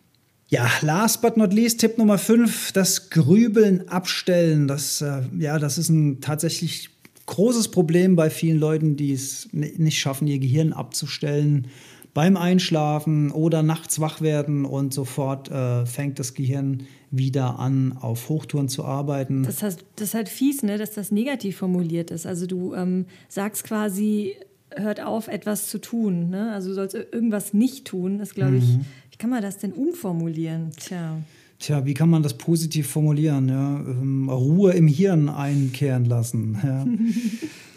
[0.54, 4.68] Ja, last but not least, Tipp Nummer 5, das Grübeln abstellen.
[4.68, 6.90] Das, äh, ja, das ist ein tatsächlich
[7.26, 11.66] großes Problem bei vielen Leuten, die es nicht schaffen, ihr Gehirn abzustellen
[12.12, 18.28] beim Einschlafen oder nachts wach werden und sofort äh, fängt das Gehirn wieder an, auf
[18.28, 19.42] Hochtouren zu arbeiten.
[19.42, 22.26] Das, heißt, das ist halt fies, ne, dass das negativ formuliert ist.
[22.26, 24.36] Also du ähm, sagst quasi,
[24.76, 26.30] hört auf, etwas zu tun.
[26.30, 26.52] Ne?
[26.52, 28.18] Also du sollst irgendwas nicht tun.
[28.18, 28.78] Das glaube ich,
[29.14, 30.72] wie kann man das denn umformulieren?
[30.76, 31.18] Tja.
[31.60, 33.48] Tja, wie kann man das positiv formulieren?
[33.48, 33.76] Ja?
[33.76, 36.58] Ähm, Ruhe im Hirn einkehren lassen.
[36.64, 36.86] Ja,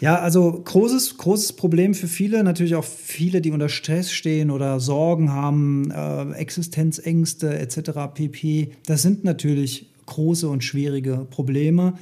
[0.00, 4.80] ja also großes, großes Problem für viele, natürlich auch viele, die unter Stress stehen oder
[4.80, 7.90] Sorgen haben, äh, Existenzängste etc.
[8.14, 8.72] pp.
[8.86, 11.94] Das sind natürlich große und schwierige Probleme.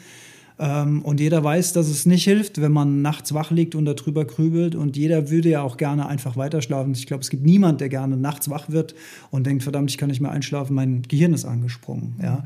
[0.59, 4.25] Ähm, und jeder weiß, dass es nicht hilft, wenn man nachts wach liegt und darüber
[4.25, 4.75] grübelt.
[4.75, 6.93] Und jeder würde ja auch gerne einfach weiterschlafen.
[6.93, 8.95] Ich glaube, es gibt niemand, der gerne nachts wach wird
[9.31, 12.17] und denkt, verdammt, ich kann nicht mehr einschlafen, mein Gehirn ist angesprungen.
[12.23, 12.45] Ja.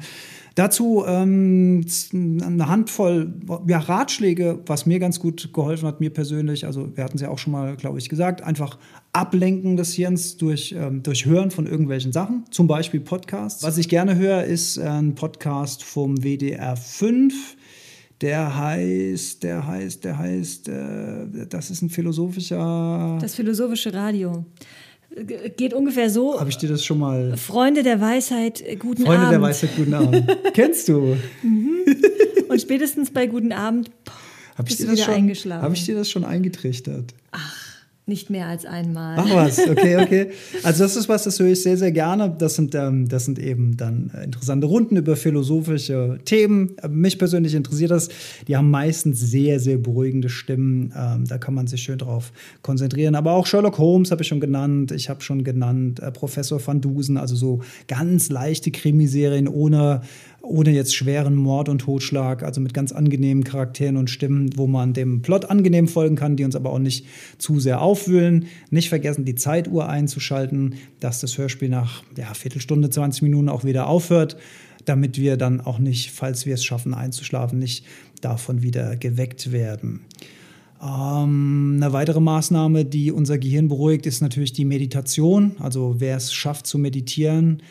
[0.57, 3.33] Dazu ähm, eine Handvoll
[3.69, 6.67] ja, Ratschläge, was mir ganz gut geholfen hat, mir persönlich.
[6.67, 8.77] Also wir hatten es ja auch schon mal, glaube ich, gesagt, einfach
[9.13, 13.63] Ablenken des Hirns durch, ähm, durch Hören von irgendwelchen Sachen, zum Beispiel Podcasts.
[13.63, 17.57] Was ich gerne höre, ist ein Podcast vom WDR 5.
[18.21, 23.19] Der heißt, der heißt, der heißt, äh, das ist ein philosophischer.
[23.21, 24.45] Das philosophische Radio.
[25.57, 26.39] Geht ungefähr so.
[26.39, 27.37] Habe ich dir das schon mal?
[27.37, 29.33] Freunde der Weisheit, äh, guten Freunde Abend.
[29.33, 30.37] der Weisheit, guten Abend.
[30.55, 31.17] Kennst du?
[32.49, 33.91] Und spätestens bei guten Abend
[34.57, 37.15] Habe ich, dir das schon- hab ich dir das schon eingetrichtert?
[38.07, 39.17] Nicht mehr als einmal.
[39.19, 40.31] Ach was, okay, okay.
[40.65, 42.35] Also das ist was, das höre ich sehr, sehr gerne.
[42.37, 46.77] Das sind, ähm, das sind eben dann äh, interessante Runden über philosophische Themen.
[46.83, 48.09] Äh, Mich persönlich interessiert das.
[48.49, 50.93] Die haben meistens sehr, sehr beruhigende Stimmen.
[50.97, 52.33] Ähm, da kann man sich schön drauf
[52.63, 53.15] konzentrieren.
[53.15, 54.91] Aber auch Sherlock Holmes habe ich schon genannt.
[54.93, 57.17] Ich habe schon genannt äh, Professor van Dusen.
[57.17, 60.01] Also so ganz leichte Krimiserien ohne
[60.43, 64.93] ohne jetzt schweren Mord und Totschlag, also mit ganz angenehmen Charakteren und Stimmen, wo man
[64.93, 67.07] dem Plot angenehm folgen kann, die uns aber auch nicht
[67.39, 68.47] zu sehr aufwühlen.
[68.71, 73.87] Nicht vergessen, die Zeituhr einzuschalten, dass das Hörspiel nach ja, Viertelstunde, 20 Minuten auch wieder
[73.87, 74.37] aufhört,
[74.85, 77.85] damit wir dann auch nicht, falls wir es schaffen einzuschlafen, nicht
[78.21, 80.01] davon wieder geweckt werden.
[80.83, 85.53] Ähm, eine weitere Maßnahme, die unser Gehirn beruhigt, ist natürlich die Meditation.
[85.59, 87.63] Also wer es schafft zu meditieren,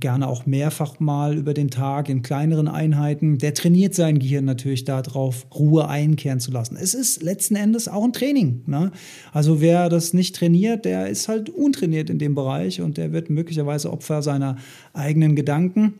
[0.00, 4.84] gerne auch mehrfach mal über den Tag in kleineren Einheiten, der trainiert sein Gehirn natürlich
[4.84, 6.76] darauf, Ruhe einkehren zu lassen.
[6.76, 8.62] Es ist letzten Endes auch ein Training.
[8.66, 8.90] Ne?
[9.32, 13.30] Also wer das nicht trainiert, der ist halt untrainiert in dem Bereich und der wird
[13.30, 14.56] möglicherweise Opfer seiner
[14.92, 15.94] eigenen Gedanken.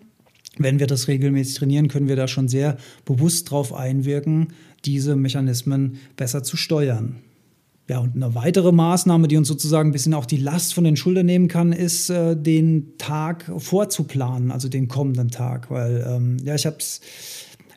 [0.57, 4.48] Wenn wir das regelmäßig trainieren, können wir da schon sehr bewusst darauf einwirken,
[4.85, 7.16] diese Mechanismen besser zu steuern.
[7.88, 10.96] Ja, und eine weitere Maßnahme, die uns sozusagen ein bisschen auch die Last von den
[10.96, 15.70] Schultern nehmen kann, ist, äh, den Tag vorzuplanen, also den kommenden Tag.
[15.70, 17.02] Weil, ähm, ja, ich habe es,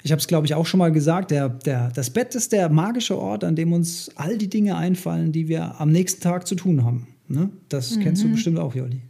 [0.04, 3.18] ich hab's, glaube ich, auch schon mal gesagt, der, der, das Bett ist der magische
[3.18, 6.86] Ort, an dem uns all die Dinge einfallen, die wir am nächsten Tag zu tun
[6.86, 7.08] haben.
[7.28, 7.50] Ne?
[7.68, 9.02] Das kennst du bestimmt auch, Jolli.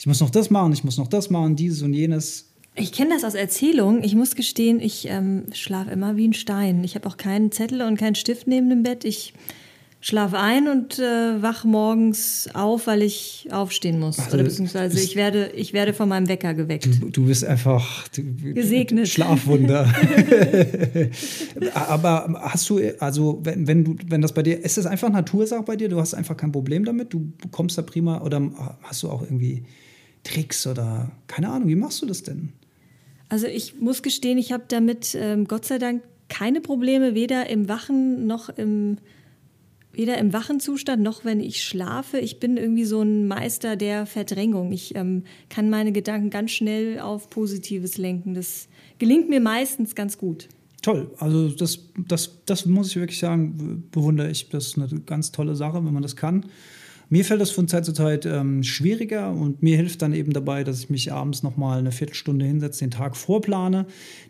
[0.00, 2.52] Ich muss noch das machen, ich muss noch das machen, dieses und jenes.
[2.74, 4.02] Ich kenne das aus Erzählungen.
[4.02, 6.82] Ich muss gestehen, ich ähm, schlafe immer wie ein Stein.
[6.82, 9.04] Ich habe auch keinen Zettel und keinen Stift neben dem Bett.
[9.04, 9.34] Ich
[10.00, 14.18] schlafe ein und äh, wach morgens auf, weil ich aufstehen muss.
[14.18, 16.86] Also, Oder beziehungsweise ich werde, ich werde von meinem Wecker geweckt.
[17.00, 18.22] Du, du bist einfach du,
[18.54, 19.08] Gesegnet.
[19.08, 19.92] Schlafwunder.
[21.74, 25.62] Aber hast du, also wenn, wenn du, wenn das bei dir, ist das einfach Natursache
[25.62, 25.88] bei dir?
[25.88, 27.12] Du hast einfach kein Problem damit?
[27.12, 28.40] Du kommst da prima oder
[28.82, 29.64] hast du auch irgendwie
[30.22, 32.52] Tricks oder keine Ahnung, wie machst du das denn?
[33.28, 37.68] Also ich muss gestehen, ich habe damit ähm, Gott sei Dank keine Probleme, weder im
[37.68, 38.98] Wachen noch im
[39.98, 42.20] weder im wachen Zustand noch wenn ich schlafe.
[42.20, 44.70] Ich bin irgendwie so ein Meister der Verdrängung.
[44.70, 48.32] Ich ähm, kann meine Gedanken ganz schnell auf Positives lenken.
[48.32, 50.48] Das gelingt mir meistens ganz gut.
[50.82, 51.10] toll.
[51.18, 54.48] Also das, das, das muss ich wirklich sagen, bewundere ich.
[54.50, 56.46] Das ist eine ganz tolle Sache, wenn man das kann.
[57.10, 60.62] Mir fällt das von Zeit zu Zeit ähm, schwieriger und mir hilft dann eben dabei,
[60.62, 63.86] dass ich mich abends nochmal eine Viertelstunde hinsetze, den Tag vorplane,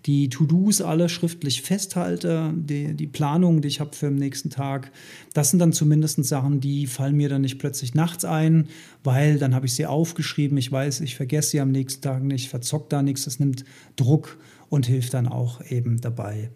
[0.06, 4.92] die To-Dos alle schriftlich festhalte, die, die Planung, die ich habe für den nächsten Tag.
[5.34, 8.68] Das sind dann zumindest Sachen, die fallen mir dann nicht plötzlich nachts ein,
[9.02, 10.56] weil dann habe ich sie aufgeschrieben.
[10.56, 13.24] Ich weiß, ich vergesse sie am nächsten Tag nicht, verzockt da nichts.
[13.24, 13.64] Das nimmt
[13.96, 14.38] Druck
[14.68, 16.50] und hilft dann auch eben dabei,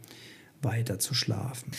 [0.62, 1.72] weiter zu schlafen.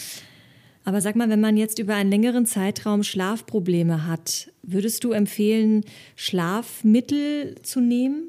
[0.85, 5.83] Aber sag mal, wenn man jetzt über einen längeren Zeitraum Schlafprobleme hat, würdest du empfehlen,
[6.15, 8.23] Schlafmittel zu nehmen?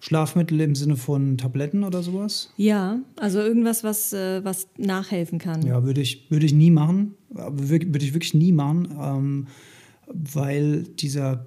[0.00, 2.52] Schlafmittel im Sinne von Tabletten oder sowas?
[2.58, 5.62] Ja, also irgendwas, was, äh, was nachhelfen kann.
[5.66, 7.14] Ja, würde ich, würde ich nie machen.
[7.30, 9.46] Würde ich wirklich nie machen, ähm,
[10.06, 11.46] weil dieser,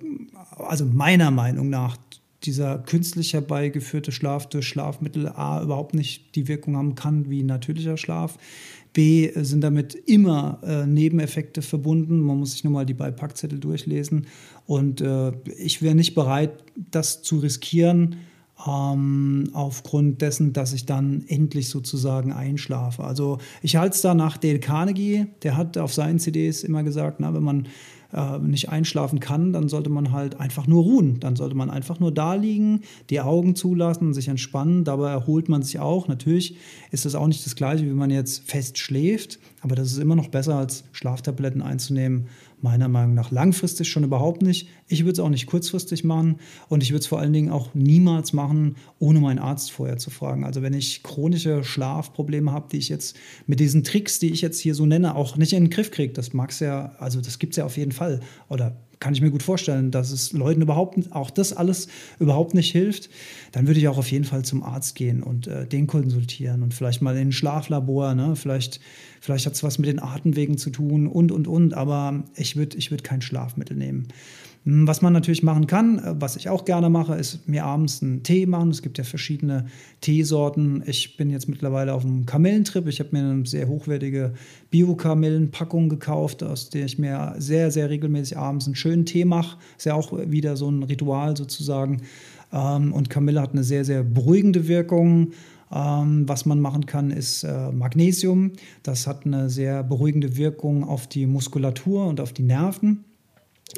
[0.57, 1.97] also meiner Meinung nach,
[2.43, 7.97] dieser künstlich herbeigeführte Schlaf durch Schlafmittel A überhaupt nicht die Wirkung haben kann wie natürlicher
[7.97, 8.37] Schlaf.
[8.97, 12.19] B sind damit immer äh, Nebeneffekte verbunden.
[12.19, 14.25] Man muss sich nur mal die Beipackzettel durchlesen.
[14.65, 18.15] Und äh, ich wäre nicht bereit, das zu riskieren,
[18.65, 23.03] ähm, aufgrund dessen, dass ich dann endlich sozusagen einschlafe.
[23.03, 27.19] Also ich halte es da nach Dale Carnegie, der hat auf seinen CDs immer gesagt,
[27.19, 27.67] na, wenn man
[28.13, 31.19] äh, nicht einschlafen kann, dann sollte man halt einfach nur ruhen.
[31.19, 34.83] Dann sollte man einfach nur da liegen, die Augen zulassen, sich entspannen.
[34.85, 36.07] Dabei erholt man sich auch.
[36.07, 36.55] Natürlich
[36.91, 40.15] ist das auch nicht das Gleiche, wie man jetzt fest schläft, aber das ist immer
[40.15, 42.27] noch besser, als Schlaftabletten einzunehmen
[42.59, 44.67] Meiner Meinung nach langfristig schon überhaupt nicht.
[44.87, 46.37] Ich würde es auch nicht kurzfristig machen
[46.69, 50.09] und ich würde es vor allen Dingen auch niemals machen, ohne meinen Arzt vorher zu
[50.09, 50.43] fragen.
[50.43, 53.15] Also wenn ich chronische Schlafprobleme habe, die ich jetzt
[53.45, 56.13] mit diesen Tricks, die ich jetzt hier so nenne, auch nicht in den Griff kriege,
[56.13, 58.21] das mag es ja, also das gibt es ja auf jeden Fall.
[58.49, 61.87] Oder kann ich mir gut vorstellen, dass es Leuten überhaupt auch das alles
[62.19, 63.09] überhaupt nicht hilft,
[63.51, 66.73] dann würde ich auch auf jeden Fall zum Arzt gehen und äh, den konsultieren und
[66.73, 68.35] vielleicht mal in ein Schlaflabor, ne?
[68.35, 68.79] vielleicht,
[69.21, 72.77] vielleicht hat es was mit den Atemwegen zu tun und und und, aber ich würde
[72.77, 74.07] ich würd kein Schlafmittel nehmen.
[74.67, 78.03] Hm, was man natürlich machen kann, äh, was ich auch gerne mache, ist mir abends
[78.03, 78.69] einen Tee machen.
[78.69, 79.67] Es gibt ja verschiedene
[80.01, 80.83] Teesorten.
[80.85, 82.85] Ich bin jetzt mittlerweile auf einem Kamellentrip.
[82.87, 84.33] Ich habe mir eine sehr hochwertige
[84.69, 89.57] Bio-Kamellenpackung gekauft, aus der ich mir sehr, sehr regelmäßig abends einen schönen Tee mache.
[89.77, 92.01] Ist ja auch wieder so ein Ritual sozusagen.
[92.51, 95.31] Ähm, und Kamille hat eine sehr, sehr beruhigende Wirkung.
[95.71, 98.51] Ähm, was man machen kann, ist äh, Magnesium.
[98.83, 103.05] Das hat eine sehr beruhigende Wirkung auf die Muskulatur und auf die Nerven.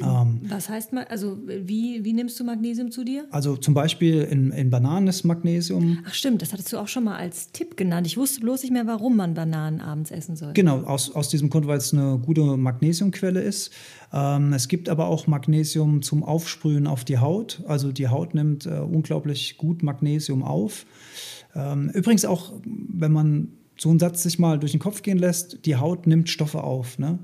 [0.02, 3.26] Ähm, Was heißt, also wie, wie nimmst du Magnesium zu dir?
[3.30, 5.98] Also zum Beispiel in, in Bananen ist Magnesium.
[6.06, 8.06] Ach stimmt, das hattest du auch schon mal als Tipp genannt.
[8.06, 10.52] Ich wusste bloß nicht mehr, warum man Bananen abends essen soll.
[10.52, 13.72] Genau, aus, aus diesem Grund, weil es eine gute Magnesiumquelle ist.
[14.12, 17.62] Ähm, es gibt aber auch Magnesium zum Aufsprühen auf die Haut.
[17.66, 20.86] Also die Haut nimmt äh, unglaublich gut Magnesium auf.
[21.54, 25.64] Ähm, übrigens auch, wenn man so einen Satz sich mal durch den Kopf gehen lässt,
[25.64, 26.98] die Haut nimmt Stoffe auf.
[26.98, 27.18] Ne?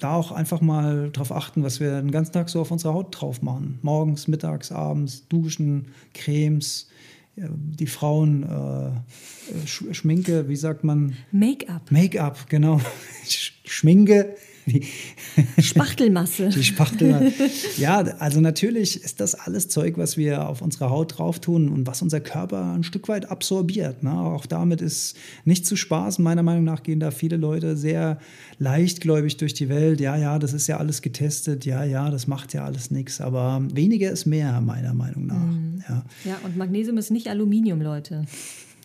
[0.00, 3.08] Da auch einfach mal darauf achten, was wir den ganzen Tag so auf unserer Haut
[3.10, 3.78] drauf machen.
[3.82, 6.88] Morgens, mittags, abends, Duschen, Cremes,
[7.36, 11.16] die Frauen äh, Schminke, wie sagt man?
[11.32, 11.90] Make-up.
[11.90, 12.80] Make-up, genau.
[13.64, 14.86] Schminke, die
[15.62, 16.48] Spachtelmasse.
[16.48, 17.32] Die Spachtelmasse.
[17.76, 21.86] Ja, also natürlich ist das alles Zeug, was wir auf unsere Haut drauf tun und
[21.86, 24.02] was unser Körper ein Stück weit absorbiert.
[24.02, 24.12] Ne?
[24.12, 26.22] Auch damit ist nicht zu spaßen.
[26.22, 28.18] Meiner Meinung nach gehen da viele Leute sehr
[28.58, 30.00] leichtgläubig durch die Welt.
[30.00, 31.64] Ja, ja, das ist ja alles getestet.
[31.64, 33.20] Ja, ja, das macht ja alles nichts.
[33.20, 35.36] Aber weniger ist mehr, meiner Meinung nach.
[35.36, 35.82] Mhm.
[35.88, 36.04] Ja.
[36.24, 38.24] ja, und Magnesium ist nicht Aluminium, Leute.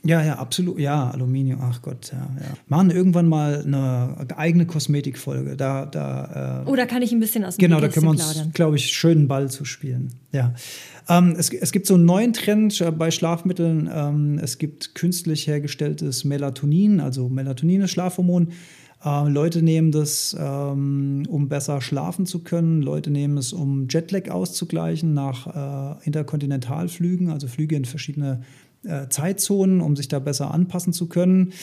[0.04, 0.80] Ja, ja, absolut.
[0.80, 2.54] Ja, Aluminium, ach Gott, ja, ja.
[2.68, 5.58] Machen irgendwann mal eine eigene Kosmetikfolge.
[5.58, 8.12] Da, da, äh, oh, da kann ich ein bisschen aus dem Genau, da können wir
[8.12, 10.14] uns, glaube ich, schönen Ball zu spielen.
[10.32, 10.54] Ja.
[11.10, 13.90] Ähm, es, es gibt so einen neuen Trend äh, bei Schlafmitteln.
[13.94, 18.50] Ähm, es gibt künstlich hergestelltes Melatonin, also Melatonin ist Schlafhormon.
[19.04, 22.82] Äh, Leute nehmen das, ähm, um besser schlafen zu können.
[22.82, 28.42] Leute nehmen es, um Jetlag auszugleichen nach äh, Interkontinentalflügen, also Flüge in verschiedene
[29.10, 31.54] Zeitzonen, um sich da besser anpassen zu können.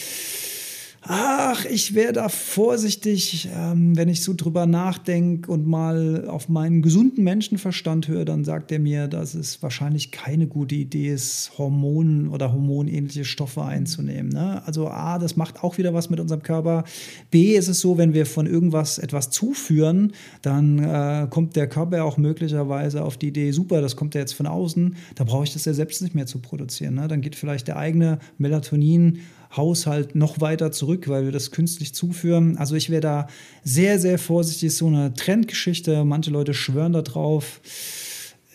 [1.08, 6.82] Ach, ich wäre da vorsichtig, ähm, wenn ich so drüber nachdenke und mal auf meinen
[6.82, 12.28] gesunden Menschenverstand höre, dann sagt er mir, dass es wahrscheinlich keine gute Idee ist, Hormonen
[12.28, 14.32] oder hormonähnliche Stoffe einzunehmen.
[14.32, 14.66] Ne?
[14.66, 16.82] Also A, das macht auch wieder was mit unserem Körper.
[17.30, 22.04] B, ist es so, wenn wir von irgendwas etwas zuführen, dann äh, kommt der Körper
[22.04, 25.52] auch möglicherweise auf die Idee, super, das kommt ja jetzt von außen, da brauche ich
[25.52, 26.94] das ja selbst nicht mehr zu produzieren.
[26.94, 27.06] Ne?
[27.06, 29.20] Dann geht vielleicht der eigene Melatonin
[29.56, 32.56] Haushalt noch weiter zurück, weil wir das künstlich zuführen.
[32.58, 33.26] Also ich wäre da
[33.64, 34.74] sehr, sehr vorsichtig.
[34.74, 36.04] So eine Trendgeschichte.
[36.04, 37.60] Manche Leute schwören da drauf.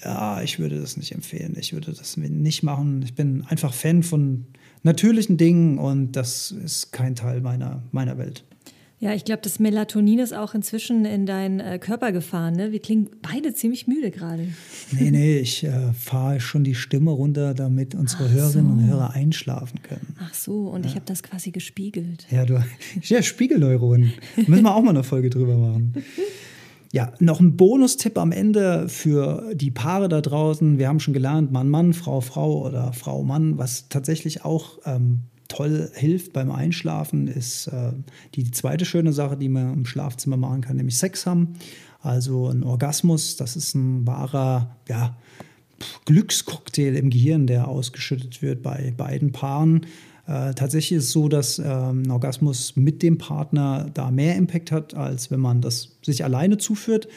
[0.04, 1.56] Ja, ich würde das nicht empfehlen.
[1.60, 3.02] Ich würde das nicht machen.
[3.04, 4.46] Ich bin einfach Fan von
[4.84, 8.44] natürlichen Dingen und das ist kein Teil meiner, meiner Welt.
[9.02, 12.54] Ja, ich glaube, das Melatonin ist auch inzwischen in deinen äh, Körper gefahren.
[12.54, 12.72] Ne?
[12.72, 14.48] Wir klingen beide ziemlich müde gerade.
[14.92, 18.84] Nee, nee, ich äh, fahre schon die Stimme runter, damit unsere Ach Hörerinnen so.
[18.84, 20.16] und Hörer einschlafen können.
[20.20, 22.28] Ach so, und ich habe das quasi gespiegelt.
[22.30, 22.64] Ja, du,
[23.02, 24.14] ja, Spiegelneuronen.
[24.36, 25.96] Müssen wir auch mal eine Folge drüber machen.
[26.94, 30.78] Ja, noch ein Bonustipp am Ende für die Paare da draußen.
[30.78, 33.58] Wir haben schon gelernt, Mann, Mann, Frau, Frau oder Frau, Mann.
[33.58, 35.22] Was tatsächlich auch ähm,
[35.52, 37.92] toll hilft beim Einschlafen, ist äh,
[38.36, 41.56] die zweite schöne Sache, die man im Schlafzimmer machen kann, nämlich Sex haben.
[42.00, 45.18] Also ein Orgasmus, das ist ein wahrer, ja,
[46.06, 49.82] Glückscocktail im Gehirn, der ausgeschüttet wird bei beiden Paaren.
[50.26, 54.72] Äh, tatsächlich ist es so, dass ähm, ein Orgasmus mit dem Partner da mehr Impact
[54.72, 57.08] hat, als wenn man das sich alleine zuführt.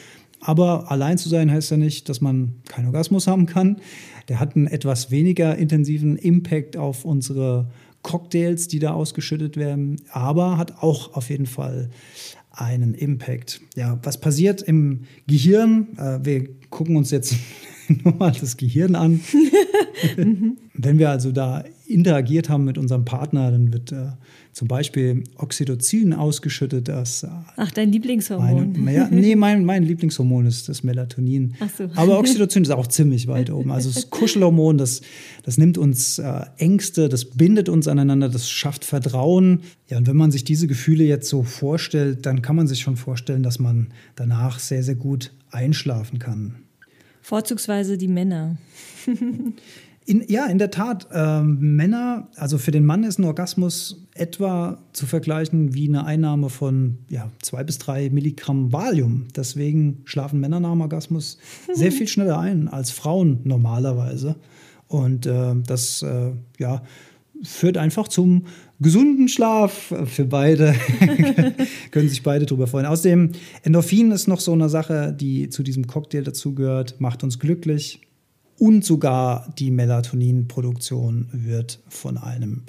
[0.41, 3.77] Aber allein zu sein heißt ja nicht, dass man keinen Orgasmus haben kann.
[4.27, 7.67] Der hat einen etwas weniger intensiven Impact auf unsere
[8.05, 11.89] Cocktails, die da ausgeschüttet werden, aber hat auch auf jeden Fall
[12.51, 13.61] einen Impact.
[13.75, 15.97] Ja, was passiert im Gehirn?
[15.97, 17.33] Äh, wir gucken uns jetzt
[17.87, 19.21] nur mal das Gehirn an.
[20.73, 24.07] Wenn wir also da interagiert haben mit unserem Partner, dann wird äh,
[24.51, 27.27] zum Beispiel Oxytocin ausgeschüttet, das äh,
[27.57, 28.73] Ach, dein Lieblingshormon.
[28.77, 31.53] meine, ja, nee, mein, mein Lieblingshormon ist das Melatonin.
[31.59, 31.89] Ach so.
[31.95, 33.71] Aber Oxytocin ist auch ziemlich weit oben.
[33.71, 35.01] Also das Kuschelhormon, das,
[35.43, 39.61] das nimmt uns äh, Ängste, das bindet uns aneinander, das schafft Vertrauen.
[39.89, 42.95] Ja, und wenn man sich diese Gefühle jetzt so vorstellt, dann kann man sich schon
[42.95, 46.64] vorstellen, dass man danach sehr, sehr gut einschlafen kann.
[47.25, 48.55] Vorzugsweise die Männer.
[50.07, 51.07] In, ja, in der Tat.
[51.11, 56.49] Ähm, Männer, also für den Mann ist ein Orgasmus etwa zu vergleichen wie eine Einnahme
[56.49, 59.25] von ja, zwei bis drei Milligramm Valium.
[59.35, 61.39] Deswegen schlafen Männer nach dem Orgasmus
[61.73, 64.35] sehr viel schneller ein als Frauen normalerweise.
[64.87, 66.83] Und äh, das äh, ja,
[67.41, 68.45] führt einfach zum
[68.79, 70.75] gesunden Schlaf für beide.
[71.91, 72.85] Können sich beide drüber freuen.
[72.85, 73.31] Außerdem,
[73.63, 78.01] Endorphin ist noch so eine Sache, die zu diesem Cocktail dazugehört, macht uns glücklich.
[78.57, 82.63] Und sogar die Melatoninproduktion wird von einem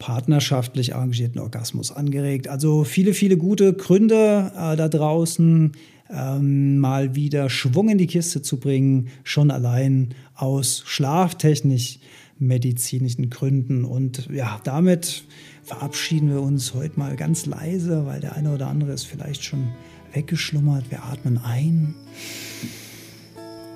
[0.00, 2.48] partnerschaftlich arrangierten Orgasmus angeregt.
[2.48, 5.72] Also viele, viele gute Gründe äh, da draußen,
[6.10, 12.00] ähm, mal wieder Schwung in die Kiste zu bringen, schon allein aus schlaftechnisch
[12.40, 13.84] medizinischen Gründen.
[13.84, 15.24] Und ja, damit
[15.62, 19.72] verabschieden wir uns heute mal ganz leise, weil der eine oder andere ist vielleicht schon
[20.12, 20.90] weggeschlummert.
[20.90, 21.94] Wir atmen ein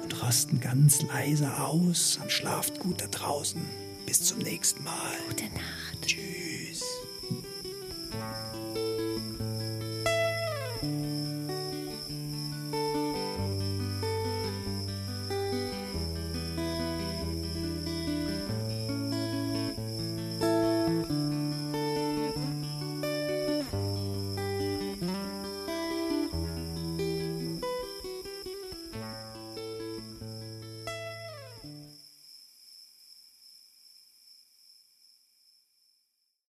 [0.02, 3.60] und rasten ganz leise aus und schlaft gut da draußen.
[4.06, 5.12] Bis zum nächsten Mal.
[5.28, 5.83] Gute Nacht.